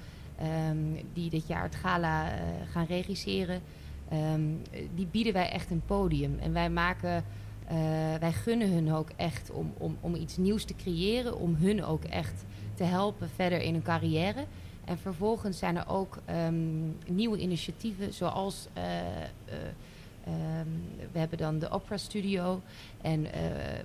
um, 0.69 0.97
die 1.13 1.29
dit 1.29 1.47
jaar 1.47 1.63
het 1.63 1.75
gala 1.75 2.29
gaan 2.71 2.85
regisseren... 2.85 3.61
Um, 4.33 4.61
die 4.95 5.07
bieden 5.11 5.33
wij 5.33 5.49
echt 5.49 5.71
een 5.71 5.81
podium. 5.85 6.37
En 6.39 6.53
wij 6.53 6.69
maken, 6.69 7.23
uh, 7.71 7.73
wij 8.19 8.31
gunnen 8.31 8.73
hun 8.73 8.93
ook 8.93 9.09
echt 9.15 9.51
om, 9.51 9.73
om, 9.77 9.97
om 10.01 10.15
iets 10.15 10.37
nieuws 10.37 10.65
te 10.65 10.75
creëren, 10.75 11.37
om 11.37 11.55
hun 11.55 11.83
ook 11.83 12.03
echt 12.03 12.45
te 12.73 12.83
helpen 12.83 13.29
verder 13.29 13.61
in 13.61 13.73
hun 13.73 13.81
carrière. 13.81 14.45
En 14.85 14.97
vervolgens 14.97 15.57
zijn 15.57 15.77
er 15.77 15.87
ook 15.87 16.19
nieuwe 17.07 17.37
initiatieven, 17.37 18.13
zoals 18.13 18.67
ehm, 20.23 20.67
we 21.11 21.19
hebben 21.19 21.37
dan 21.37 21.59
de 21.59 21.69
opera 21.69 21.97
studio 21.97 22.61
en 23.01 23.27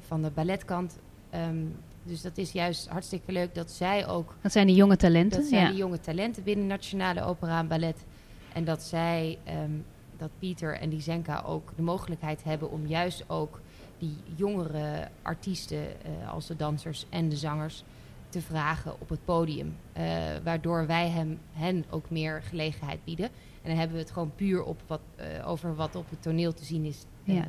van 0.07 0.23
de 0.23 0.31
balletkant. 0.31 0.99
Ehm, 1.31 1.64
dus 2.02 2.23
dat 2.23 2.38
is 2.38 2.52
juist 2.52 2.88
hartstikke 2.88 3.33
leuk 3.33 3.55
dat 3.55 3.71
zij 3.71 4.07
ook. 4.07 4.35
Dat 4.40 4.52
zijn 4.52 4.66
de 4.66 4.75
jonge 4.75 4.97
talenten. 4.97 5.40
Dat 5.40 5.49
zijn 5.49 5.71
de 5.71 5.76
jonge 5.76 6.00
talenten 6.00 6.43
binnen 6.43 6.66
Nationale 6.66 7.23
Opera 7.23 7.59
en 7.59 7.69
Ballet. 7.69 8.05
En 8.52 8.64
dat 8.64 8.83
zij, 8.83 9.38
ehm, 9.45 9.71
dat 10.16 10.31
Pieter 10.38 10.78
en 10.78 10.88
die 10.88 11.00
Zenka 11.00 11.43
ook 11.47 11.73
de 11.76 11.83
mogelijkheid 11.83 12.45
hebben 12.45 12.71
om 12.71 12.87
juist 12.87 13.25
ook 13.26 13.61
die 13.99 14.16
jongere 14.35 15.09
artiesten, 15.23 15.78
uh, 15.78 16.33
als 16.33 16.47
de 16.47 16.57
dansers 16.57 17.07
en 17.09 17.28
de 17.28 17.37
zangers, 17.37 17.85
te 18.28 18.40
vragen 18.40 19.00
op 19.00 19.09
het 19.09 19.25
podium. 19.25 19.76
Uh, 19.97 20.02
waardoor 20.45 20.87
wij 20.87 21.09
hem, 21.09 21.38
hen 21.52 21.85
ook 21.90 22.11
meer 22.11 22.42
gelegenheid 22.42 23.04
bieden. 23.04 23.26
En 23.62 23.68
dan 23.68 23.76
hebben 23.76 23.97
we 23.97 24.02
het 24.02 24.12
gewoon 24.12 24.33
puur 24.37 24.62
op 24.62 24.83
wat, 24.87 25.00
uh, 25.21 25.49
over 25.49 25.75
wat 25.75 25.95
op 25.95 26.11
het 26.11 26.23
toneel 26.23 26.52
te 26.52 26.64
zien 26.64 26.85
is 26.85 27.04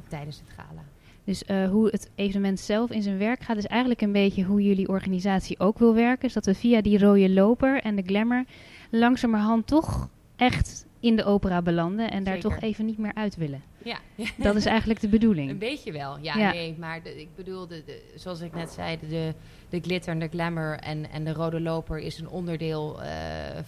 tijdens 0.07 0.39
het 0.39 0.50
gala. 0.50 0.84
Dus 1.24 1.43
hoe 1.69 1.88
het 1.88 2.10
evenement 2.15 2.60
zelf 2.60 2.91
in 2.91 3.01
zijn 3.01 3.17
werk 3.17 3.41
gaat, 3.41 3.57
is 3.57 3.65
eigenlijk 3.65 4.01
een 4.01 4.12
beetje 4.12 4.43
hoe 4.43 4.63
jullie 4.63 4.88
organisatie 4.88 5.60
ook 5.60 5.79
wil 5.79 5.93
werken. 5.93 6.22
Dus 6.22 6.34
dat 6.34 6.46
we 6.46 6.55
via 6.55 6.81
die 6.81 7.00
rode 7.00 7.29
loper 7.29 7.81
en 7.81 7.96
de 7.96 8.03
glamour 8.05 8.46
langzamerhand 8.91 9.67
toch 9.67 10.10
echt 10.36 10.87
in 11.00 11.16
de 11.16 11.24
opera 11.24 11.62
belanden 11.62 12.12
en 12.12 12.24
daar 12.24 12.39
toch 12.39 12.60
even 12.60 12.86
niet 12.86 12.98
meer 12.98 13.13
uit 13.13 13.36
willen. 13.36 13.63
Ja. 13.84 14.00
Dat 14.38 14.56
is 14.56 14.66
eigenlijk 14.66 15.00
de 15.00 15.08
bedoeling. 15.08 15.50
Een 15.50 15.58
beetje 15.58 15.92
wel, 15.92 16.18
ja. 16.22 16.51
Nee, 16.51 16.75
maar 16.80 17.06
ik 17.06 17.27
bedoel, 17.36 17.68
de, 17.68 18.01
zoals 18.16 18.39
ik 18.39 18.54
net 18.54 18.70
zei, 18.70 18.98
de, 19.10 19.34
de 19.70 19.80
glitter 19.80 20.12
en 20.12 20.20
de 20.20 20.27
glamour 20.27 20.80
en, 20.80 21.10
en 21.10 21.24
de 21.24 21.34
rode 21.34 21.62
loper 21.62 22.00
is 22.00 22.20
een 22.20 22.30
onderdeel 22.30 23.04
uh, 23.04 23.10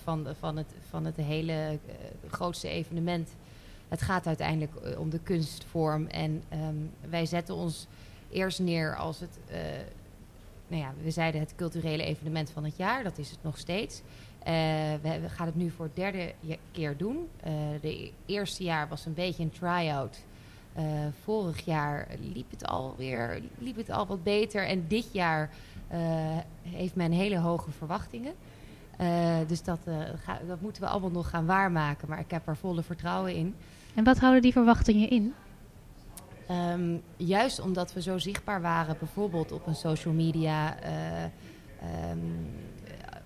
van, 0.04 0.28
van, 0.40 0.58
het, 0.58 0.74
van 0.90 1.06
het 1.06 1.16
hele 1.16 1.54
uh, 1.54 2.32
grootste 2.32 2.68
evenement. 2.68 3.36
Het 3.88 4.02
gaat 4.02 4.28
uiteindelijk 4.28 4.72
uh, 4.84 5.00
om 5.00 5.10
de 5.10 5.20
kunstvorm 5.20 6.08
en 6.08 6.44
um, 6.54 6.92
wij 7.10 7.26
zetten 7.26 7.56
ons 7.56 7.88
eerst 8.32 8.60
neer 8.60 8.96
als 8.96 9.20
het, 9.20 9.40
nou 10.68 10.82
ja, 10.82 10.94
we 11.04 11.12
zeiden 11.12 11.42
het 11.42 11.56
culturele 11.56 12.04
evenement 12.04 12.52
van 12.52 12.64
het 12.64 12.78
jaar, 12.78 13.04
dat 13.04 13.18
is 13.18 13.30
het 13.30 13.40
nog 13.42 13.58
steeds. 13.58 14.02
Uh, 14.40 14.46
we, 15.02 15.20
we, 15.22 15.30
gaan 15.30 15.46
het 15.46 15.56
nu 15.56 15.70
voor 15.70 15.86
het 15.86 15.96
derde 15.96 16.34
keer 16.72 16.98
doen. 16.98 17.28
Uh, 17.48 17.54
de 17.82 18.12
eerste 18.26 18.64
jaar 18.64 18.88
was 18.88 19.06
een 19.06 19.14
beetje 19.14 19.44
een 19.44 19.52
try-out. 19.52 20.18
Uh, 20.78 20.84
vorig 21.24 21.66
jaar 21.66 22.08
liep 22.34 22.52
het 22.52 22.66
alweer 22.66 23.42
liep 23.58 23.76
het 23.76 23.90
al 23.90 24.06
wat 24.06 24.24
beter. 24.24 24.68
En 24.68 24.86
dit 24.88 25.14
jaar 25.14 25.50
heeft 26.62 26.96
men 26.96 27.12
hele 27.12 27.38
hoge 27.38 27.72
verwachtingen. 27.72 28.34
dus 29.48 29.64
dat, 29.64 29.80
ga, 30.16 30.40
dat 30.48 30.62
moeten 30.62 30.82
we 30.82 30.88
allemaal 30.88 31.10
nog 31.10 31.30
gaan 31.30 31.46
waarmaken. 31.46 32.10
Maar 32.10 32.20
ik 32.20 32.32
heb 32.32 32.48
er 32.48 32.58
volle 32.58 32.84
vertrouwen 32.84 33.36
in. 33.36 33.56
En 33.96 34.04
wat 34.04 34.18
houden 34.18 34.42
die 34.42 34.52
verwachtingen 34.52 35.10
in? 35.10 35.34
Um, 36.52 37.02
juist 37.18 37.60
omdat 37.60 37.94
we 37.94 38.02
zo 38.02 38.18
zichtbaar 38.18 38.62
waren, 38.62 38.96
bijvoorbeeld 39.00 39.52
op 39.52 39.68
een 39.68 39.76
social 39.76 40.14
media. 40.14 40.78
Um, 42.12 42.48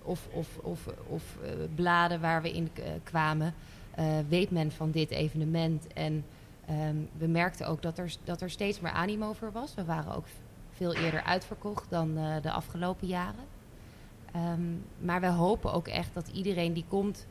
of, 0.04 0.28
of, 0.32 0.58
of, 0.62 0.88
of 1.08 1.38
uh, 1.44 1.50
bladen 1.76 2.22
waar 2.22 2.42
we 2.42 2.52
in 2.52 2.70
uh, 2.80 2.86
kwamen, 3.04 3.54
uh, 4.00 4.06
weet 4.30 4.52
men 4.52 4.72
van 4.72 4.92
dit 4.92 5.10
evenement. 5.10 5.88
En 5.94 6.26
um, 6.70 7.10
we 7.18 7.28
merkten 7.28 7.68
ook 7.68 7.82
dat 7.82 7.98
er, 7.98 8.16
dat 8.24 8.42
er 8.42 8.50
steeds 8.50 8.80
meer 8.80 8.92
animo 8.92 9.34
voor 9.34 9.52
was. 9.52 9.74
We 9.74 9.84
waren 9.84 10.16
ook 10.16 10.26
veel 10.72 10.96
eerder 10.96 11.24
uitverkocht 11.24 11.90
dan 11.90 12.14
de 12.42 12.52
afgelopen 12.52 13.08
jaren. 13.08 13.46
Um, 14.36 14.84
maar 15.00 15.22
we 15.22 15.28
hopen 15.28 15.74
ook 15.74 15.88
echt 15.88 16.14
dat 16.14 16.28
iedereen 16.28 16.74
die 16.74 16.86
komt, 16.88 17.26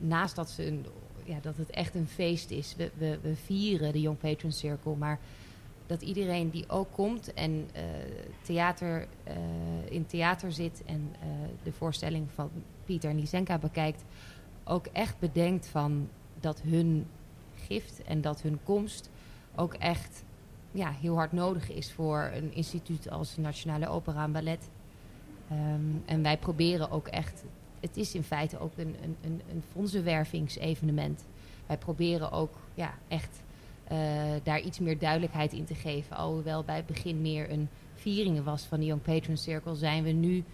naast 0.00 0.36
dat, 0.36 0.50
ze 0.50 0.66
een, 0.66 0.86
ja, 1.24 1.38
dat 1.42 1.56
het 1.56 1.70
echt 1.70 1.94
een 1.94 2.08
feest 2.08 2.50
is. 2.50 2.74
We, 2.76 2.90
we, 2.94 3.18
we 3.22 3.36
vieren 3.36 3.92
de 3.92 4.00
Young 4.00 4.18
Patron 4.18 4.52
Circle, 4.52 4.96
maar 4.96 5.18
dat 5.92 6.02
iedereen 6.02 6.50
die 6.50 6.68
ook 6.68 6.92
komt 6.92 7.34
en 7.34 7.50
uh, 7.50 7.82
theater, 8.42 9.06
uh, 9.28 9.34
in 9.88 10.06
theater 10.06 10.52
zit 10.52 10.82
en 10.86 11.14
uh, 11.14 11.28
de 11.62 11.72
voorstelling 11.72 12.28
van 12.34 12.50
Pieter 12.84 13.10
en 13.10 13.18
Lisenka 13.18 13.58
bekijkt, 13.58 14.04
ook 14.64 14.86
echt 14.86 15.18
bedenkt 15.18 15.66
van 15.66 16.08
dat 16.40 16.60
hun 16.60 17.06
gift 17.54 18.02
en 18.02 18.20
dat 18.20 18.42
hun 18.42 18.58
komst 18.62 19.10
ook 19.54 19.74
echt 19.74 20.24
ja, 20.70 20.90
heel 20.90 21.14
hard 21.14 21.32
nodig 21.32 21.70
is 21.70 21.92
voor 21.92 22.30
een 22.34 22.54
instituut 22.54 23.10
als 23.10 23.34
de 23.34 23.40
Nationale 23.40 23.88
Opera 23.88 24.24
en 24.24 24.32
Ballet. 24.32 24.68
Um, 25.50 26.02
en 26.06 26.22
wij 26.22 26.38
proberen 26.38 26.90
ook 26.90 27.06
echt, 27.06 27.44
het 27.80 27.96
is 27.96 28.14
in 28.14 28.22
feite 28.22 28.58
ook 28.58 28.72
een, 28.76 28.96
een, 29.02 29.42
een, 29.50 29.62
fondsenwervingsevenement. 29.72 31.24
Wij 31.66 31.78
proberen 31.78 32.30
ook 32.30 32.54
ja, 32.74 32.94
echt 33.08 33.42
daar 34.42 34.60
iets 34.60 34.78
meer 34.78 34.98
duidelijkheid 34.98 35.52
in 35.52 35.64
te 35.64 35.74
geven. 35.74 36.16
Alhoewel 36.16 36.64
bij 36.64 36.76
het 36.76 36.86
begin 36.86 37.20
meer 37.20 37.50
een 37.50 37.68
vieringen 37.94 38.44
was 38.44 38.62
van 38.62 38.80
de 38.80 38.86
Young 38.86 39.02
Patron 39.02 39.36
Circle, 39.36 39.74
zijn 39.74 40.02
we 40.02 40.10
nu 40.10 40.44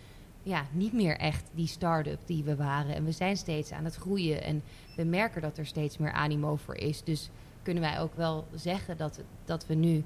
ja, 0.43 0.67
niet 0.73 0.93
meer 0.93 1.17
echt 1.17 1.51
die 1.55 1.67
start-up 1.67 2.21
die 2.25 2.45
we 2.45 2.57
waren. 2.57 2.95
En 2.95 3.05
we 3.05 3.13
zijn 3.13 3.37
steeds 3.37 3.73
aan 3.73 3.85
het 3.85 3.95
groeien 3.95 4.43
en 4.43 4.63
we 4.97 5.05
merken 5.05 5.43
dat 5.43 5.59
er 5.59 5.67
steeds 5.67 5.99
meer 5.99 6.13
animo 6.13 6.57
voor 6.57 6.75
is. 6.75 7.03
Dus 7.05 7.31
kunnen 7.63 7.83
wij 7.83 8.01
ook 8.01 8.15
wel 8.15 8.47
zeggen 8.55 8.97
dat, 8.97 9.21
dat 9.45 9.67
we 9.67 9.75
nu 9.75 10.05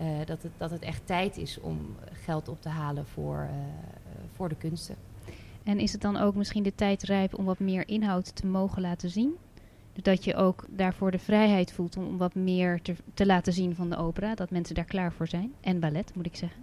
uh, 0.00 0.08
dat, 0.24 0.42
het, 0.42 0.52
dat 0.56 0.70
het 0.70 0.82
echt 0.82 1.06
tijd 1.06 1.36
is 1.36 1.60
om 1.60 1.96
geld 2.12 2.48
op 2.48 2.62
te 2.62 2.68
halen 2.68 3.06
voor, 3.06 3.48
uh, 3.50 3.56
voor 4.32 4.48
de 4.48 4.56
kunsten. 4.56 4.96
En 5.62 5.78
is 5.78 5.92
het 5.92 6.00
dan 6.00 6.16
ook 6.16 6.34
misschien 6.34 6.62
de 6.62 6.74
tijd 6.74 7.02
rijp 7.02 7.38
om 7.38 7.44
wat 7.44 7.58
meer 7.58 7.88
inhoud 7.88 8.36
te 8.36 8.46
mogen 8.46 8.82
laten 8.82 9.10
zien? 9.10 9.34
Dat 9.92 10.24
je 10.24 10.34
ook 10.34 10.64
daarvoor 10.68 11.10
de 11.10 11.18
vrijheid 11.18 11.72
voelt 11.72 11.96
om 11.96 12.18
wat 12.18 12.34
meer 12.34 12.82
te, 12.82 12.94
te, 13.14 13.26
laten 13.26 13.52
zien 13.52 13.74
van 13.74 13.90
de 13.90 13.96
opera. 13.96 14.34
Dat 14.34 14.50
mensen 14.50 14.74
daar 14.74 14.84
klaar 14.84 15.12
voor 15.12 15.28
zijn. 15.28 15.52
En 15.60 15.80
ballet, 15.80 16.14
moet 16.14 16.26
ik 16.26 16.36
zeggen. 16.36 16.60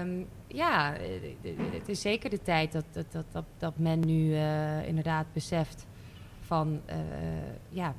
um, 0.00 0.26
ja, 0.62 0.96
het 1.72 1.88
is 1.88 2.00
zeker 2.00 2.30
de 2.30 2.42
tijd 2.42 2.72
dat, 2.72 2.84
dat, 2.92 3.12
dat, 3.12 3.24
dat, 3.32 3.44
dat 3.58 3.78
men 3.78 4.00
nu 4.00 4.30
uh, 4.30 4.86
inderdaad 4.86 5.26
beseft 5.32 5.86
van... 6.40 6.80
Uh, 6.90 6.94
ja, 7.68 7.94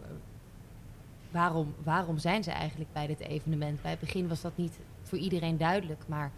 waarom, 1.32 1.74
waarom 1.84 2.18
zijn 2.18 2.44
ze 2.44 2.52
eigenlijk 2.52 2.94
bij 2.94 3.08
dit 3.08 3.20
evenement? 3.20 3.82
Bij 3.82 3.92
het 3.92 4.00
begin 4.00 4.28
was 4.28 4.42
dat 4.42 4.58
niet 4.58 4.80
voor 5.04 5.18
iedereen 5.18 5.58
duidelijk. 5.58 6.04
Maar 6.08 6.32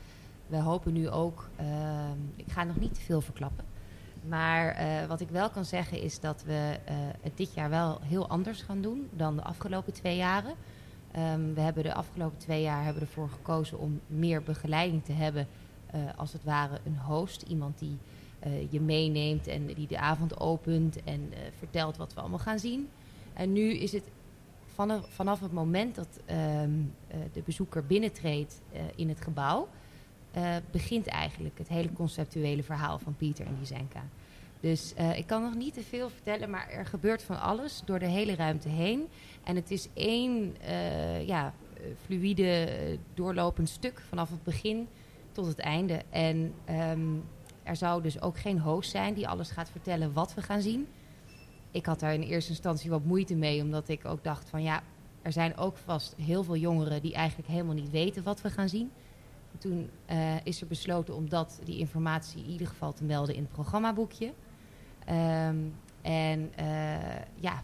we 0.47 0.57
hopen 0.57 0.93
nu 0.93 1.09
ook... 1.09 1.49
Uh, 1.61 1.65
ik 2.35 2.51
ga 2.51 2.63
nog 2.63 2.79
niet 2.79 2.93
te 2.93 3.01
veel 3.01 3.21
verklappen. 3.21 3.70
Maar 4.27 4.81
uh, 4.81 5.05
wat 5.07 5.21
ik 5.21 5.29
wel 5.29 5.49
kan 5.49 5.65
zeggen 5.65 6.01
is 6.01 6.19
dat 6.19 6.43
we 6.43 6.79
uh, 6.89 6.95
het 7.21 7.37
dit 7.37 7.53
jaar 7.53 7.69
wel 7.69 7.99
heel 8.01 8.27
anders 8.27 8.61
gaan 8.61 8.81
doen 8.81 9.09
dan 9.11 9.35
de 9.35 9.43
afgelopen 9.43 9.93
twee 9.93 10.15
jaren. 10.15 10.53
Um, 11.17 11.53
we 11.53 11.61
hebben 11.61 11.83
de 11.83 11.93
afgelopen 11.93 12.37
twee 12.37 12.61
jaar 12.61 12.83
hebben 12.83 13.01
ervoor 13.01 13.29
gekozen 13.29 13.79
om 13.79 14.01
meer 14.07 14.43
begeleiding 14.43 15.03
te 15.05 15.11
hebben. 15.13 15.47
Uh, 15.95 16.01
als 16.15 16.33
het 16.33 16.43
ware 16.43 16.79
een 16.85 16.97
host, 16.97 17.41
iemand 17.41 17.79
die 17.79 17.97
je 18.69 18.81
meeneemt 18.81 19.47
en 19.47 19.65
die 19.65 19.87
de 19.87 19.99
avond 19.99 20.39
opent 20.39 21.03
en 21.03 21.33
vertelt 21.57 21.97
wat 21.97 22.13
we 22.13 22.19
allemaal 22.19 22.39
gaan 22.39 22.59
zien. 22.59 22.89
En 23.33 23.53
nu 23.53 23.73
is 23.73 23.91
het 23.91 24.03
vanaf, 24.73 25.05
vanaf 25.09 25.39
het 25.39 25.51
moment 25.51 25.95
dat 25.95 26.19
um, 26.61 26.93
de 27.33 27.41
bezoeker 27.45 27.85
binnentreedt 27.85 28.61
in 28.95 29.09
het 29.09 29.21
gebouw 29.21 29.67
uh, 30.37 30.55
begint 30.71 31.07
eigenlijk 31.07 31.57
het 31.57 31.67
hele 31.67 31.93
conceptuele 31.93 32.63
verhaal 32.63 32.99
van 32.99 33.15
Pieter 33.15 33.45
en 33.45 33.55
Lizenka. 33.59 34.03
Dus 34.59 34.93
uh, 34.99 35.17
ik 35.17 35.27
kan 35.27 35.41
nog 35.41 35.55
niet 35.55 35.73
te 35.73 35.81
veel 35.81 36.09
vertellen, 36.09 36.49
maar 36.49 36.69
er 36.69 36.85
gebeurt 36.85 37.23
van 37.23 37.41
alles 37.41 37.81
door 37.85 37.99
de 37.99 38.07
hele 38.07 38.35
ruimte 38.35 38.69
heen. 38.69 39.07
En 39.43 39.55
het 39.55 39.71
is 39.71 39.87
één 39.93 40.55
uh, 40.67 41.27
ja, 41.27 41.53
fluïde, 42.05 42.67
doorlopend 43.13 43.69
stuk 43.69 44.01
vanaf 44.09 44.29
het 44.29 44.43
begin 44.43 44.87
tot 45.31 45.45
het 45.45 45.59
einde. 45.59 46.01
En 46.09 46.53
um, 46.91 47.23
er 47.63 47.75
zou 47.75 48.01
dus 48.01 48.21
ook 48.21 48.39
geen 48.39 48.59
host 48.59 48.91
zijn 48.91 49.13
die 49.13 49.27
alles 49.27 49.49
gaat 49.49 49.69
vertellen 49.69 50.13
wat 50.13 50.33
we 50.33 50.41
gaan 50.41 50.61
zien. 50.61 50.87
Ik 51.71 51.85
had 51.85 51.99
daar 51.99 52.13
in 52.13 52.21
eerste 52.21 52.49
instantie 52.49 52.89
wat 52.89 53.03
moeite 53.03 53.35
mee, 53.35 53.61
omdat 53.61 53.89
ik 53.89 54.05
ook 54.05 54.23
dacht 54.23 54.49
van 54.49 54.63
ja, 54.63 54.83
er 55.21 55.31
zijn 55.31 55.57
ook 55.57 55.77
vast 55.77 56.15
heel 56.21 56.43
veel 56.43 56.55
jongeren 56.55 57.01
die 57.01 57.13
eigenlijk 57.13 57.49
helemaal 57.49 57.75
niet 57.75 57.89
weten 57.89 58.23
wat 58.23 58.41
we 58.41 58.49
gaan 58.49 58.69
zien. 58.69 58.91
Toen 59.61 59.89
uh, 60.11 60.35
is 60.43 60.61
er 60.61 60.67
besloten 60.67 61.15
om 61.15 61.29
dat, 61.29 61.59
die 61.63 61.77
informatie 61.77 62.43
in 62.43 62.49
ieder 62.49 62.67
geval 62.67 62.93
te 62.93 63.03
melden 63.03 63.35
in 63.35 63.41
het 63.41 63.51
programmaboekje. 63.51 64.25
Um, 65.09 65.73
en 66.01 66.51
uh, 66.59 66.65
ja, 67.35 67.63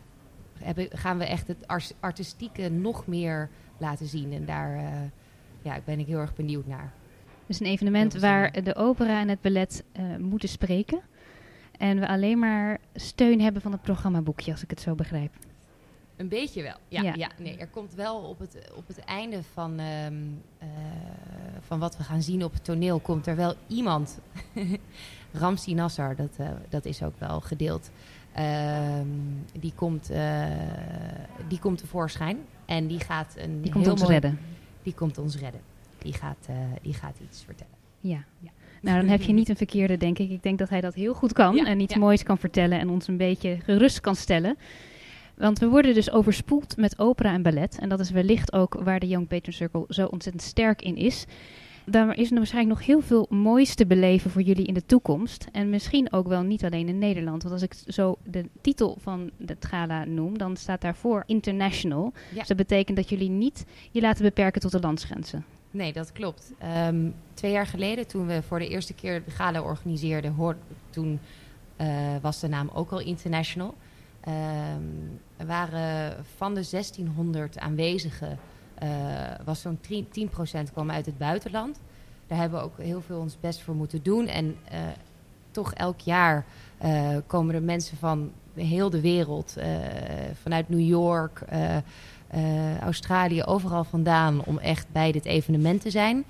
hebben, 0.59 0.87
gaan 0.91 1.17
we 1.17 1.25
echt 1.25 1.47
het 1.47 1.67
artistieke 1.99 2.69
nog 2.69 3.07
meer 3.07 3.49
laten 3.77 4.05
zien. 4.05 4.33
En 4.33 4.45
daar 4.45 4.75
uh, 4.75 4.83
ja, 5.61 5.79
ben 5.85 5.99
ik 5.99 6.07
heel 6.07 6.19
erg 6.19 6.35
benieuwd 6.35 6.67
naar. 6.67 6.93
Dus 7.45 7.59
een 7.59 7.65
evenement 7.65 8.19
waar 8.19 8.63
de 8.63 8.75
opera 8.75 9.19
en 9.19 9.29
het 9.29 9.41
ballet 9.41 9.83
moeten 10.19 10.49
spreken. 10.49 11.01
En 11.77 11.99
we 11.99 12.07
alleen 12.07 12.39
maar 12.39 12.79
steun 12.93 13.41
hebben 13.41 13.61
van 13.61 13.71
het 13.71 13.81
programmaboekje, 13.81 14.51
als 14.51 14.63
ik 14.63 14.69
het 14.69 14.81
zo 14.81 14.95
begrijp. 14.95 15.33
Een 16.17 16.27
beetje 16.27 16.63
wel, 16.63 16.75
ja. 16.87 17.01
ja. 17.01 17.13
ja. 17.13 17.29
nee, 17.37 17.57
er 17.57 17.67
komt 17.67 17.93
wel 17.93 18.17
op 18.17 18.39
het, 18.39 18.71
op 18.75 18.87
het 18.87 18.99
einde 18.99 19.43
van, 19.53 19.79
um, 19.79 20.41
uh, 20.61 20.67
van 21.61 21.79
wat 21.79 21.97
we 21.97 22.03
gaan 22.03 22.21
zien 22.21 22.43
op 22.43 22.53
het 22.53 22.63
toneel... 22.63 22.99
komt 22.99 23.27
er 23.27 23.35
wel 23.35 23.53
iemand 23.67 24.19
Ramsi 25.31 25.73
Nassar, 25.73 26.15
dat, 26.15 26.37
uh, 26.39 26.49
dat 26.69 26.85
is 26.85 27.03
ook 27.03 27.19
wel 27.19 27.41
gedeeld. 27.41 27.91
Ehm, 28.31 29.07
die, 29.59 29.73
komt, 29.75 30.11
uh, 30.11 30.45
die 31.47 31.59
komt 31.59 31.77
tevoorschijn 31.77 32.37
en 32.65 32.87
die 32.87 32.99
gaat 32.99 33.35
een 33.37 33.61
die 33.61 33.71
komt 33.71 33.87
ons 33.87 34.01
mooi, 34.01 34.13
redden. 34.13 34.39
Die 34.83 34.93
komt 34.93 35.17
ons 35.17 35.37
redden. 35.37 35.61
Die 35.97 36.13
gaat, 36.13 36.47
die 36.81 36.93
gaat 36.93 37.17
iets 37.29 37.43
vertellen. 37.43 37.73
Ja. 37.99 38.23
ja. 38.39 38.51
Nou, 38.81 38.99
dan 38.99 39.09
heb 39.09 39.21
je 39.21 39.33
niet 39.33 39.49
een 39.49 39.57
verkeerde, 39.57 39.97
denk 39.97 40.19
ik. 40.19 40.29
Ik 40.29 40.43
denk 40.43 40.59
dat 40.59 40.69
hij 40.69 40.81
dat 40.81 40.93
heel 40.93 41.13
goed 41.13 41.33
kan 41.33 41.55
Ja, 41.55 41.65
en 41.65 41.79
iets 41.79 41.93
ja. 41.93 41.99
moois 41.99 42.23
kan 42.23 42.37
vertellen 42.37 42.79
en 42.79 42.89
ons 42.89 43.07
een 43.07 43.17
beetje 43.17 43.57
gerust 43.63 44.01
kan 44.01 44.15
stellen. 44.15 44.57
Want 45.37 45.59
we 45.59 45.67
worden 45.67 45.93
dus 45.93 46.11
overspoeld 46.11 46.77
met 46.77 46.99
opera 46.99 47.33
en 47.33 47.41
ballet. 47.41 47.77
En 47.79 47.89
dat 47.89 47.99
is 47.99 48.09
wellicht 48.09 48.53
ook 48.53 48.73
waar 48.73 48.99
de 48.99 49.07
Young 49.07 49.27
Patron 49.27 49.53
Circle 49.53 49.85
zo 49.89 50.05
ontzettend 50.05 50.43
sterk 50.43 50.81
in 50.81 50.95
is. 50.95 51.25
Daar 51.85 52.17
is 52.17 52.29
er 52.31 52.37
waarschijnlijk 52.37 52.77
nog 52.77 52.87
heel 52.87 53.01
veel 53.01 53.25
moois 53.29 53.75
te 53.75 53.85
beleven 53.85 54.31
voor 54.31 54.41
jullie 54.41 54.65
in 54.65 54.73
de 54.73 54.85
toekomst. 54.85 55.47
En 55.51 55.69
misschien 55.69 56.11
ook 56.11 56.27
wel 56.27 56.41
niet 56.41 56.63
alleen 56.63 56.87
in 56.87 56.97
Nederland. 56.97 57.43
Want 57.43 57.53
als 57.53 57.63
ik 57.63 57.75
zo 57.87 58.17
de 58.23 58.45
titel 58.61 58.97
van 59.01 59.31
het 59.45 59.65
gala 59.65 60.05
noem, 60.05 60.37
dan 60.37 60.55
staat 60.55 60.81
daarvoor 60.81 61.23
International. 61.25 62.13
Ja. 62.29 62.37
Dus 62.37 62.47
dat 62.47 62.57
betekent 62.57 62.97
dat 62.97 63.09
jullie 63.09 63.29
niet 63.29 63.65
je 63.91 64.01
laten 64.01 64.23
beperken 64.23 64.61
tot 64.61 64.71
de 64.71 64.79
landsgrenzen. 64.79 65.45
Nee, 65.71 65.93
dat 65.93 66.11
klopt. 66.11 66.53
Ehm, 66.57 67.09
twee 67.33 67.51
jaar 67.51 67.67
geleden, 67.67 68.07
toen 68.07 68.27
we 68.27 68.41
voor 68.41 68.59
de 68.59 68.67
eerste 68.67 68.93
keer 68.93 69.23
de 69.23 69.31
gala 69.31 69.61
organiseerden, 69.61 70.33
hoor, 70.33 70.57
toen 70.89 71.19
uh, 71.81 71.87
was 72.21 72.39
de 72.39 72.47
naam 72.47 72.69
ook 72.73 72.91
al 72.91 72.99
International. 72.99 73.75
Um, 74.27 75.19
er 75.37 75.45
waren 75.45 76.15
van 76.35 76.53
de 76.53 76.67
1600 76.69 77.59
aanwezigen, 77.59 78.39
uh, 78.83 78.89
was 79.45 79.61
zo'n 79.61 79.79
10% 79.79 80.71
kwam 80.71 80.91
uit 80.91 81.05
het 81.05 81.17
buitenland. 81.17 81.79
Daar 82.27 82.37
hebben 82.37 82.59
we 82.59 82.65
ook 82.65 82.77
heel 82.77 83.01
veel 83.01 83.19
ons 83.19 83.39
best 83.39 83.61
voor 83.61 83.75
moeten 83.75 84.03
doen. 84.03 84.27
En 84.27 84.45
uh, 84.45 84.79
toch 85.51 85.73
elk 85.73 85.99
jaar 85.99 86.45
uh, 86.83 87.17
komen 87.27 87.55
er 87.55 87.61
mensen 87.61 87.97
van 87.97 88.31
heel 88.53 88.89
de 88.89 89.01
wereld, 89.01 89.55
vanuit 90.41 90.69
New 90.69 90.87
York, 90.87 91.43
Australië, 92.81 93.43
overal 93.43 93.83
vandaan 93.83 94.43
om 94.43 94.57
echt 94.57 94.87
bij 94.91 95.11
dit 95.11 95.25
evenement 95.25 95.81
te 95.81 95.89
zijn. 95.89 96.23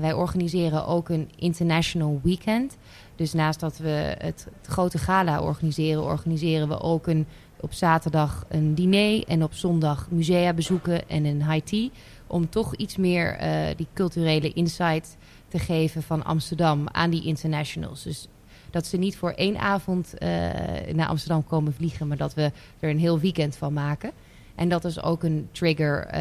Wij 0.00 0.12
organiseren 0.12 0.86
ook 0.86 1.08
een 1.08 1.30
international 1.36 2.20
weekend. 2.22 2.76
Dus 3.16 3.32
naast 3.32 3.60
dat 3.60 3.78
we 3.78 4.16
het, 4.18 4.46
grote 4.62 4.98
gala 4.98 5.40
organiseren, 5.40 6.04
organiseren 6.04 6.68
we 6.68 6.80
ook 6.80 7.06
een, 7.06 7.26
op 7.60 7.72
zaterdag 7.72 8.44
een 8.48 8.74
diner 8.74 9.24
en 9.24 9.42
op 9.42 9.54
zondag 9.54 10.10
musea 10.10 10.52
bezoeken 10.52 11.08
en 11.08 11.24
een 11.24 11.50
high 11.50 11.66
tea. 11.66 11.88
Om 12.26 12.48
toch 12.48 12.74
iets 12.74 12.96
meer 12.96 13.42
uh, 13.42 13.66
die 13.76 13.86
culturele 13.92 14.52
insight 14.52 15.16
te 15.48 15.58
geven 15.58 16.02
van 16.02 16.24
Amsterdam 16.24 16.88
aan 16.92 17.10
die 17.10 17.24
internationals. 17.24 18.02
Dus 18.02 18.28
dat 18.70 18.86
ze 18.86 18.96
niet 18.96 19.16
voor 19.16 19.30
één 19.30 19.58
avond 19.58 20.14
naar 20.92 21.06
Amsterdam 21.08 21.46
komen 21.46 21.74
vliegen, 21.74 22.08
maar 22.08 22.16
dat 22.16 22.34
we 22.34 22.52
er 22.80 22.90
een 22.90 22.98
heel 22.98 23.18
weekend 23.18 23.56
van 23.56 23.72
maken. 23.72 24.10
En 24.56 24.68
dat 24.68 24.84
is 24.84 25.02
ook 25.02 25.22
een 25.22 25.48
trigger, 25.52 26.14
uh, 26.14 26.20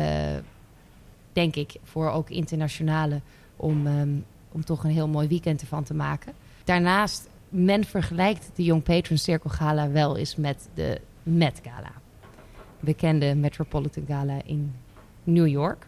denk 1.33 1.55
ik, 1.55 1.75
voor 1.83 2.09
ook 2.09 2.29
internationale 2.29 3.21
om, 3.55 3.87
um, 3.87 4.25
om 4.51 4.65
toch 4.65 4.83
een 4.83 4.91
heel 4.91 5.07
mooi 5.07 5.27
weekend 5.27 5.61
ervan 5.61 5.83
te 5.83 5.93
maken. 5.93 6.33
Daarnaast, 6.65 7.29
men 7.49 7.83
vergelijkt 7.83 8.51
de 8.55 8.63
Young 8.63 8.83
Patron 8.83 9.17
Circle 9.17 9.49
Gala 9.49 9.89
wel 9.89 10.17
eens 10.17 10.35
met 10.35 10.69
de 10.73 11.01
Met 11.23 11.61
Gala. 11.63 11.91
Bekende 12.79 13.35
Metropolitan 13.35 14.05
Gala 14.07 14.41
in 14.45 14.75
New 15.23 15.47
York. 15.47 15.87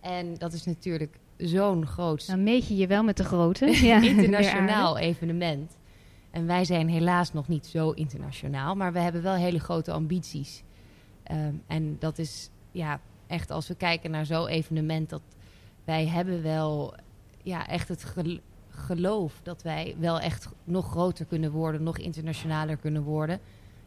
En 0.00 0.34
dat 0.34 0.52
is 0.52 0.64
natuurlijk 0.64 1.18
zo'n 1.36 1.86
groot... 1.86 2.26
Dan 2.26 2.42
meet 2.42 2.68
je 2.68 2.76
je 2.76 2.86
wel 2.86 3.02
met 3.02 3.16
de 3.16 3.24
grote. 3.24 3.66
ja, 3.86 4.00
internationaal 4.02 4.98
evenement. 4.98 5.76
En 6.30 6.46
wij 6.46 6.64
zijn 6.64 6.88
helaas 6.88 7.32
nog 7.32 7.48
niet 7.48 7.66
zo 7.66 7.90
internationaal, 7.90 8.74
maar 8.74 8.92
we 8.92 8.98
hebben 8.98 9.22
wel 9.22 9.34
hele 9.34 9.60
grote 9.60 9.92
ambities. 9.92 10.62
Um, 11.30 11.62
en 11.66 11.96
dat 11.98 12.18
is 12.18 12.50
ja, 12.70 13.00
echt 13.26 13.50
als 13.50 13.68
we 13.68 13.74
kijken 13.74 14.10
naar 14.10 14.26
zo'n 14.26 14.48
evenement, 14.48 15.08
dat 15.08 15.22
wij 15.84 16.06
hebben 16.06 16.42
wel 16.42 16.94
ja, 17.42 17.68
echt 17.68 17.88
het 17.88 18.04
geloof 18.78 19.40
dat 19.42 19.62
wij 19.62 19.94
wel 19.98 20.20
echt 20.20 20.48
nog 20.64 20.90
groter 20.90 21.24
kunnen 21.26 21.50
worden, 21.50 21.82
nog 21.82 21.98
internationaler 21.98 22.76
kunnen 22.76 23.02
worden. 23.02 23.40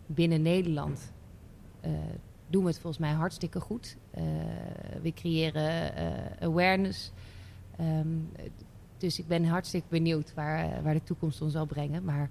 Binnen 0.05 0.41
Nederland 0.41 1.11
uh, 1.85 1.91
doen 2.47 2.63
we 2.63 2.69
het 2.69 2.79
volgens 2.79 3.01
mij 3.01 3.11
hartstikke 3.11 3.59
goed. 3.59 3.97
Uh, 4.17 4.23
we 5.01 5.13
creëren 5.13 5.93
uh, 5.97 6.47
awareness. 6.47 7.11
Um, 7.79 8.29
dus 8.97 9.19
ik 9.19 9.27
ben 9.27 9.45
hartstikke 9.45 9.87
benieuwd 9.89 10.33
waar, 10.33 10.83
waar 10.83 10.93
de 10.93 11.03
toekomst 11.03 11.41
ons 11.41 11.53
zal 11.53 11.65
brengen. 11.65 12.03
Maar 12.03 12.29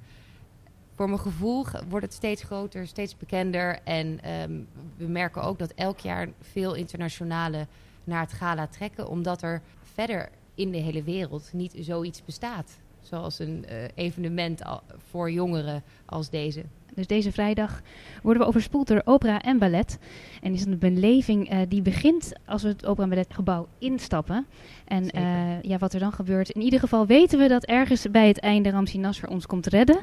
voor 0.95 1.09
mijn 1.09 1.21
gevoel 1.21 1.67
wordt 1.89 2.05
het 2.05 2.15
steeds 2.15 2.43
groter, 2.43 2.87
steeds 2.87 3.17
bekender. 3.17 3.79
En 3.85 4.31
um, 4.31 4.69
we 4.97 5.07
merken 5.07 5.43
ook 5.43 5.59
dat 5.59 5.73
elk 5.75 5.99
jaar 5.99 6.29
veel 6.41 6.75
internationale 6.75 7.67
naar 8.05 8.21
het 8.21 8.33
gala 8.33 8.67
trekken. 8.67 9.09
Omdat 9.09 9.43
er 9.43 9.63
verder 9.83 10.29
in 10.61 10.71
de 10.71 10.79
hele 10.79 11.03
wereld 11.03 11.51
niet 11.53 11.75
zoiets 11.79 12.25
bestaat. 12.25 12.79
Zoals 13.01 13.39
een 13.39 13.65
uh, 13.71 13.77
evenement 13.95 14.63
voor 15.11 15.31
jongeren 15.31 15.83
als 16.07 16.31
deze. 16.31 16.65
Dus 16.95 17.07
deze 17.07 17.33
vrijdag 17.33 17.83
worden 18.23 18.43
we 18.43 18.49
overspoeld 18.49 18.87
door 18.87 19.03
opera 19.05 19.41
en 19.41 19.59
ballet. 19.59 19.99
En 20.43 20.53
is 20.53 20.61
het 20.61 20.69
een 20.69 20.79
beleving 20.79 21.53
uh, 21.53 21.59
die 21.69 21.83
begint 21.83 22.33
als 22.47 22.63
we 22.63 22.69
het 22.69 22.87
opera 22.87 23.03
en 23.03 23.11
balletgebouw 23.11 23.69
instappen. 23.79 24.47
En 24.85 25.17
uh, 25.17 25.63
ja, 25.63 25.79
wat 25.79 25.93
er 25.93 26.01
dan 26.01 26.13
gebeurt. 26.13 26.51
In 26.51 26.61
ieder 26.61 26.81
geval 26.81 27.07
weten 27.07 27.39
we 27.39 27.49
dat 27.49 27.65
ergens 27.65 28.11
bij 28.11 28.29
het 28.29 28.41
einde 28.41 28.71
Ramsi 28.71 28.99
Nasser 28.99 29.29
ons 29.29 29.47
komt 29.47 29.67
redden. 29.67 29.99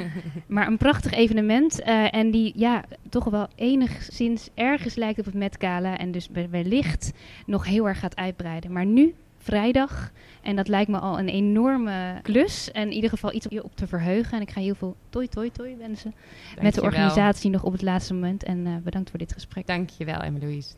maar 0.46 0.66
een 0.66 0.76
prachtig 0.76 1.12
evenement. 1.12 1.80
Uh, 1.80 2.14
en 2.14 2.30
die 2.30 2.52
ja, 2.56 2.84
toch 3.08 3.24
wel 3.24 3.46
enigszins 3.54 4.48
ergens 4.54 4.94
lijkt 4.94 5.18
op 5.18 5.24
het 5.24 5.34
Met 5.34 5.56
Gala. 5.58 5.98
En 5.98 6.10
dus 6.10 6.28
wellicht 6.50 7.12
nog 7.46 7.66
heel 7.66 7.88
erg 7.88 7.98
gaat 7.98 8.16
uitbreiden. 8.16 8.72
Maar 8.72 8.86
nu 8.86 9.14
vrijdag. 9.48 10.12
En 10.42 10.56
dat 10.56 10.68
lijkt 10.68 10.90
me 10.90 10.98
al 10.98 11.18
een 11.18 11.28
enorme 11.28 12.18
klus. 12.22 12.70
En 12.70 12.82
in 12.82 12.92
ieder 12.92 13.10
geval 13.10 13.32
iets 13.32 13.48
om 13.48 13.56
je 13.56 13.64
op 13.64 13.76
te 13.76 13.86
verheugen. 13.86 14.36
En 14.36 14.42
ik 14.42 14.50
ga 14.50 14.60
heel 14.60 14.74
veel 14.74 14.96
toi 15.08 15.28
toi 15.28 15.50
toi 15.50 15.76
wensen. 15.76 16.14
Dank 16.48 16.62
met 16.62 16.74
de 16.74 16.80
wel. 16.80 16.90
organisatie 16.90 17.50
nog 17.50 17.62
op 17.62 17.72
het 17.72 17.82
laatste 17.82 18.14
moment. 18.14 18.44
En 18.44 18.66
uh, 18.66 18.76
bedankt 18.76 19.10
voor 19.10 19.18
dit 19.18 19.32
gesprek. 19.32 19.66
Dankjewel, 19.66 20.20
Emma-Louise. 20.20 20.74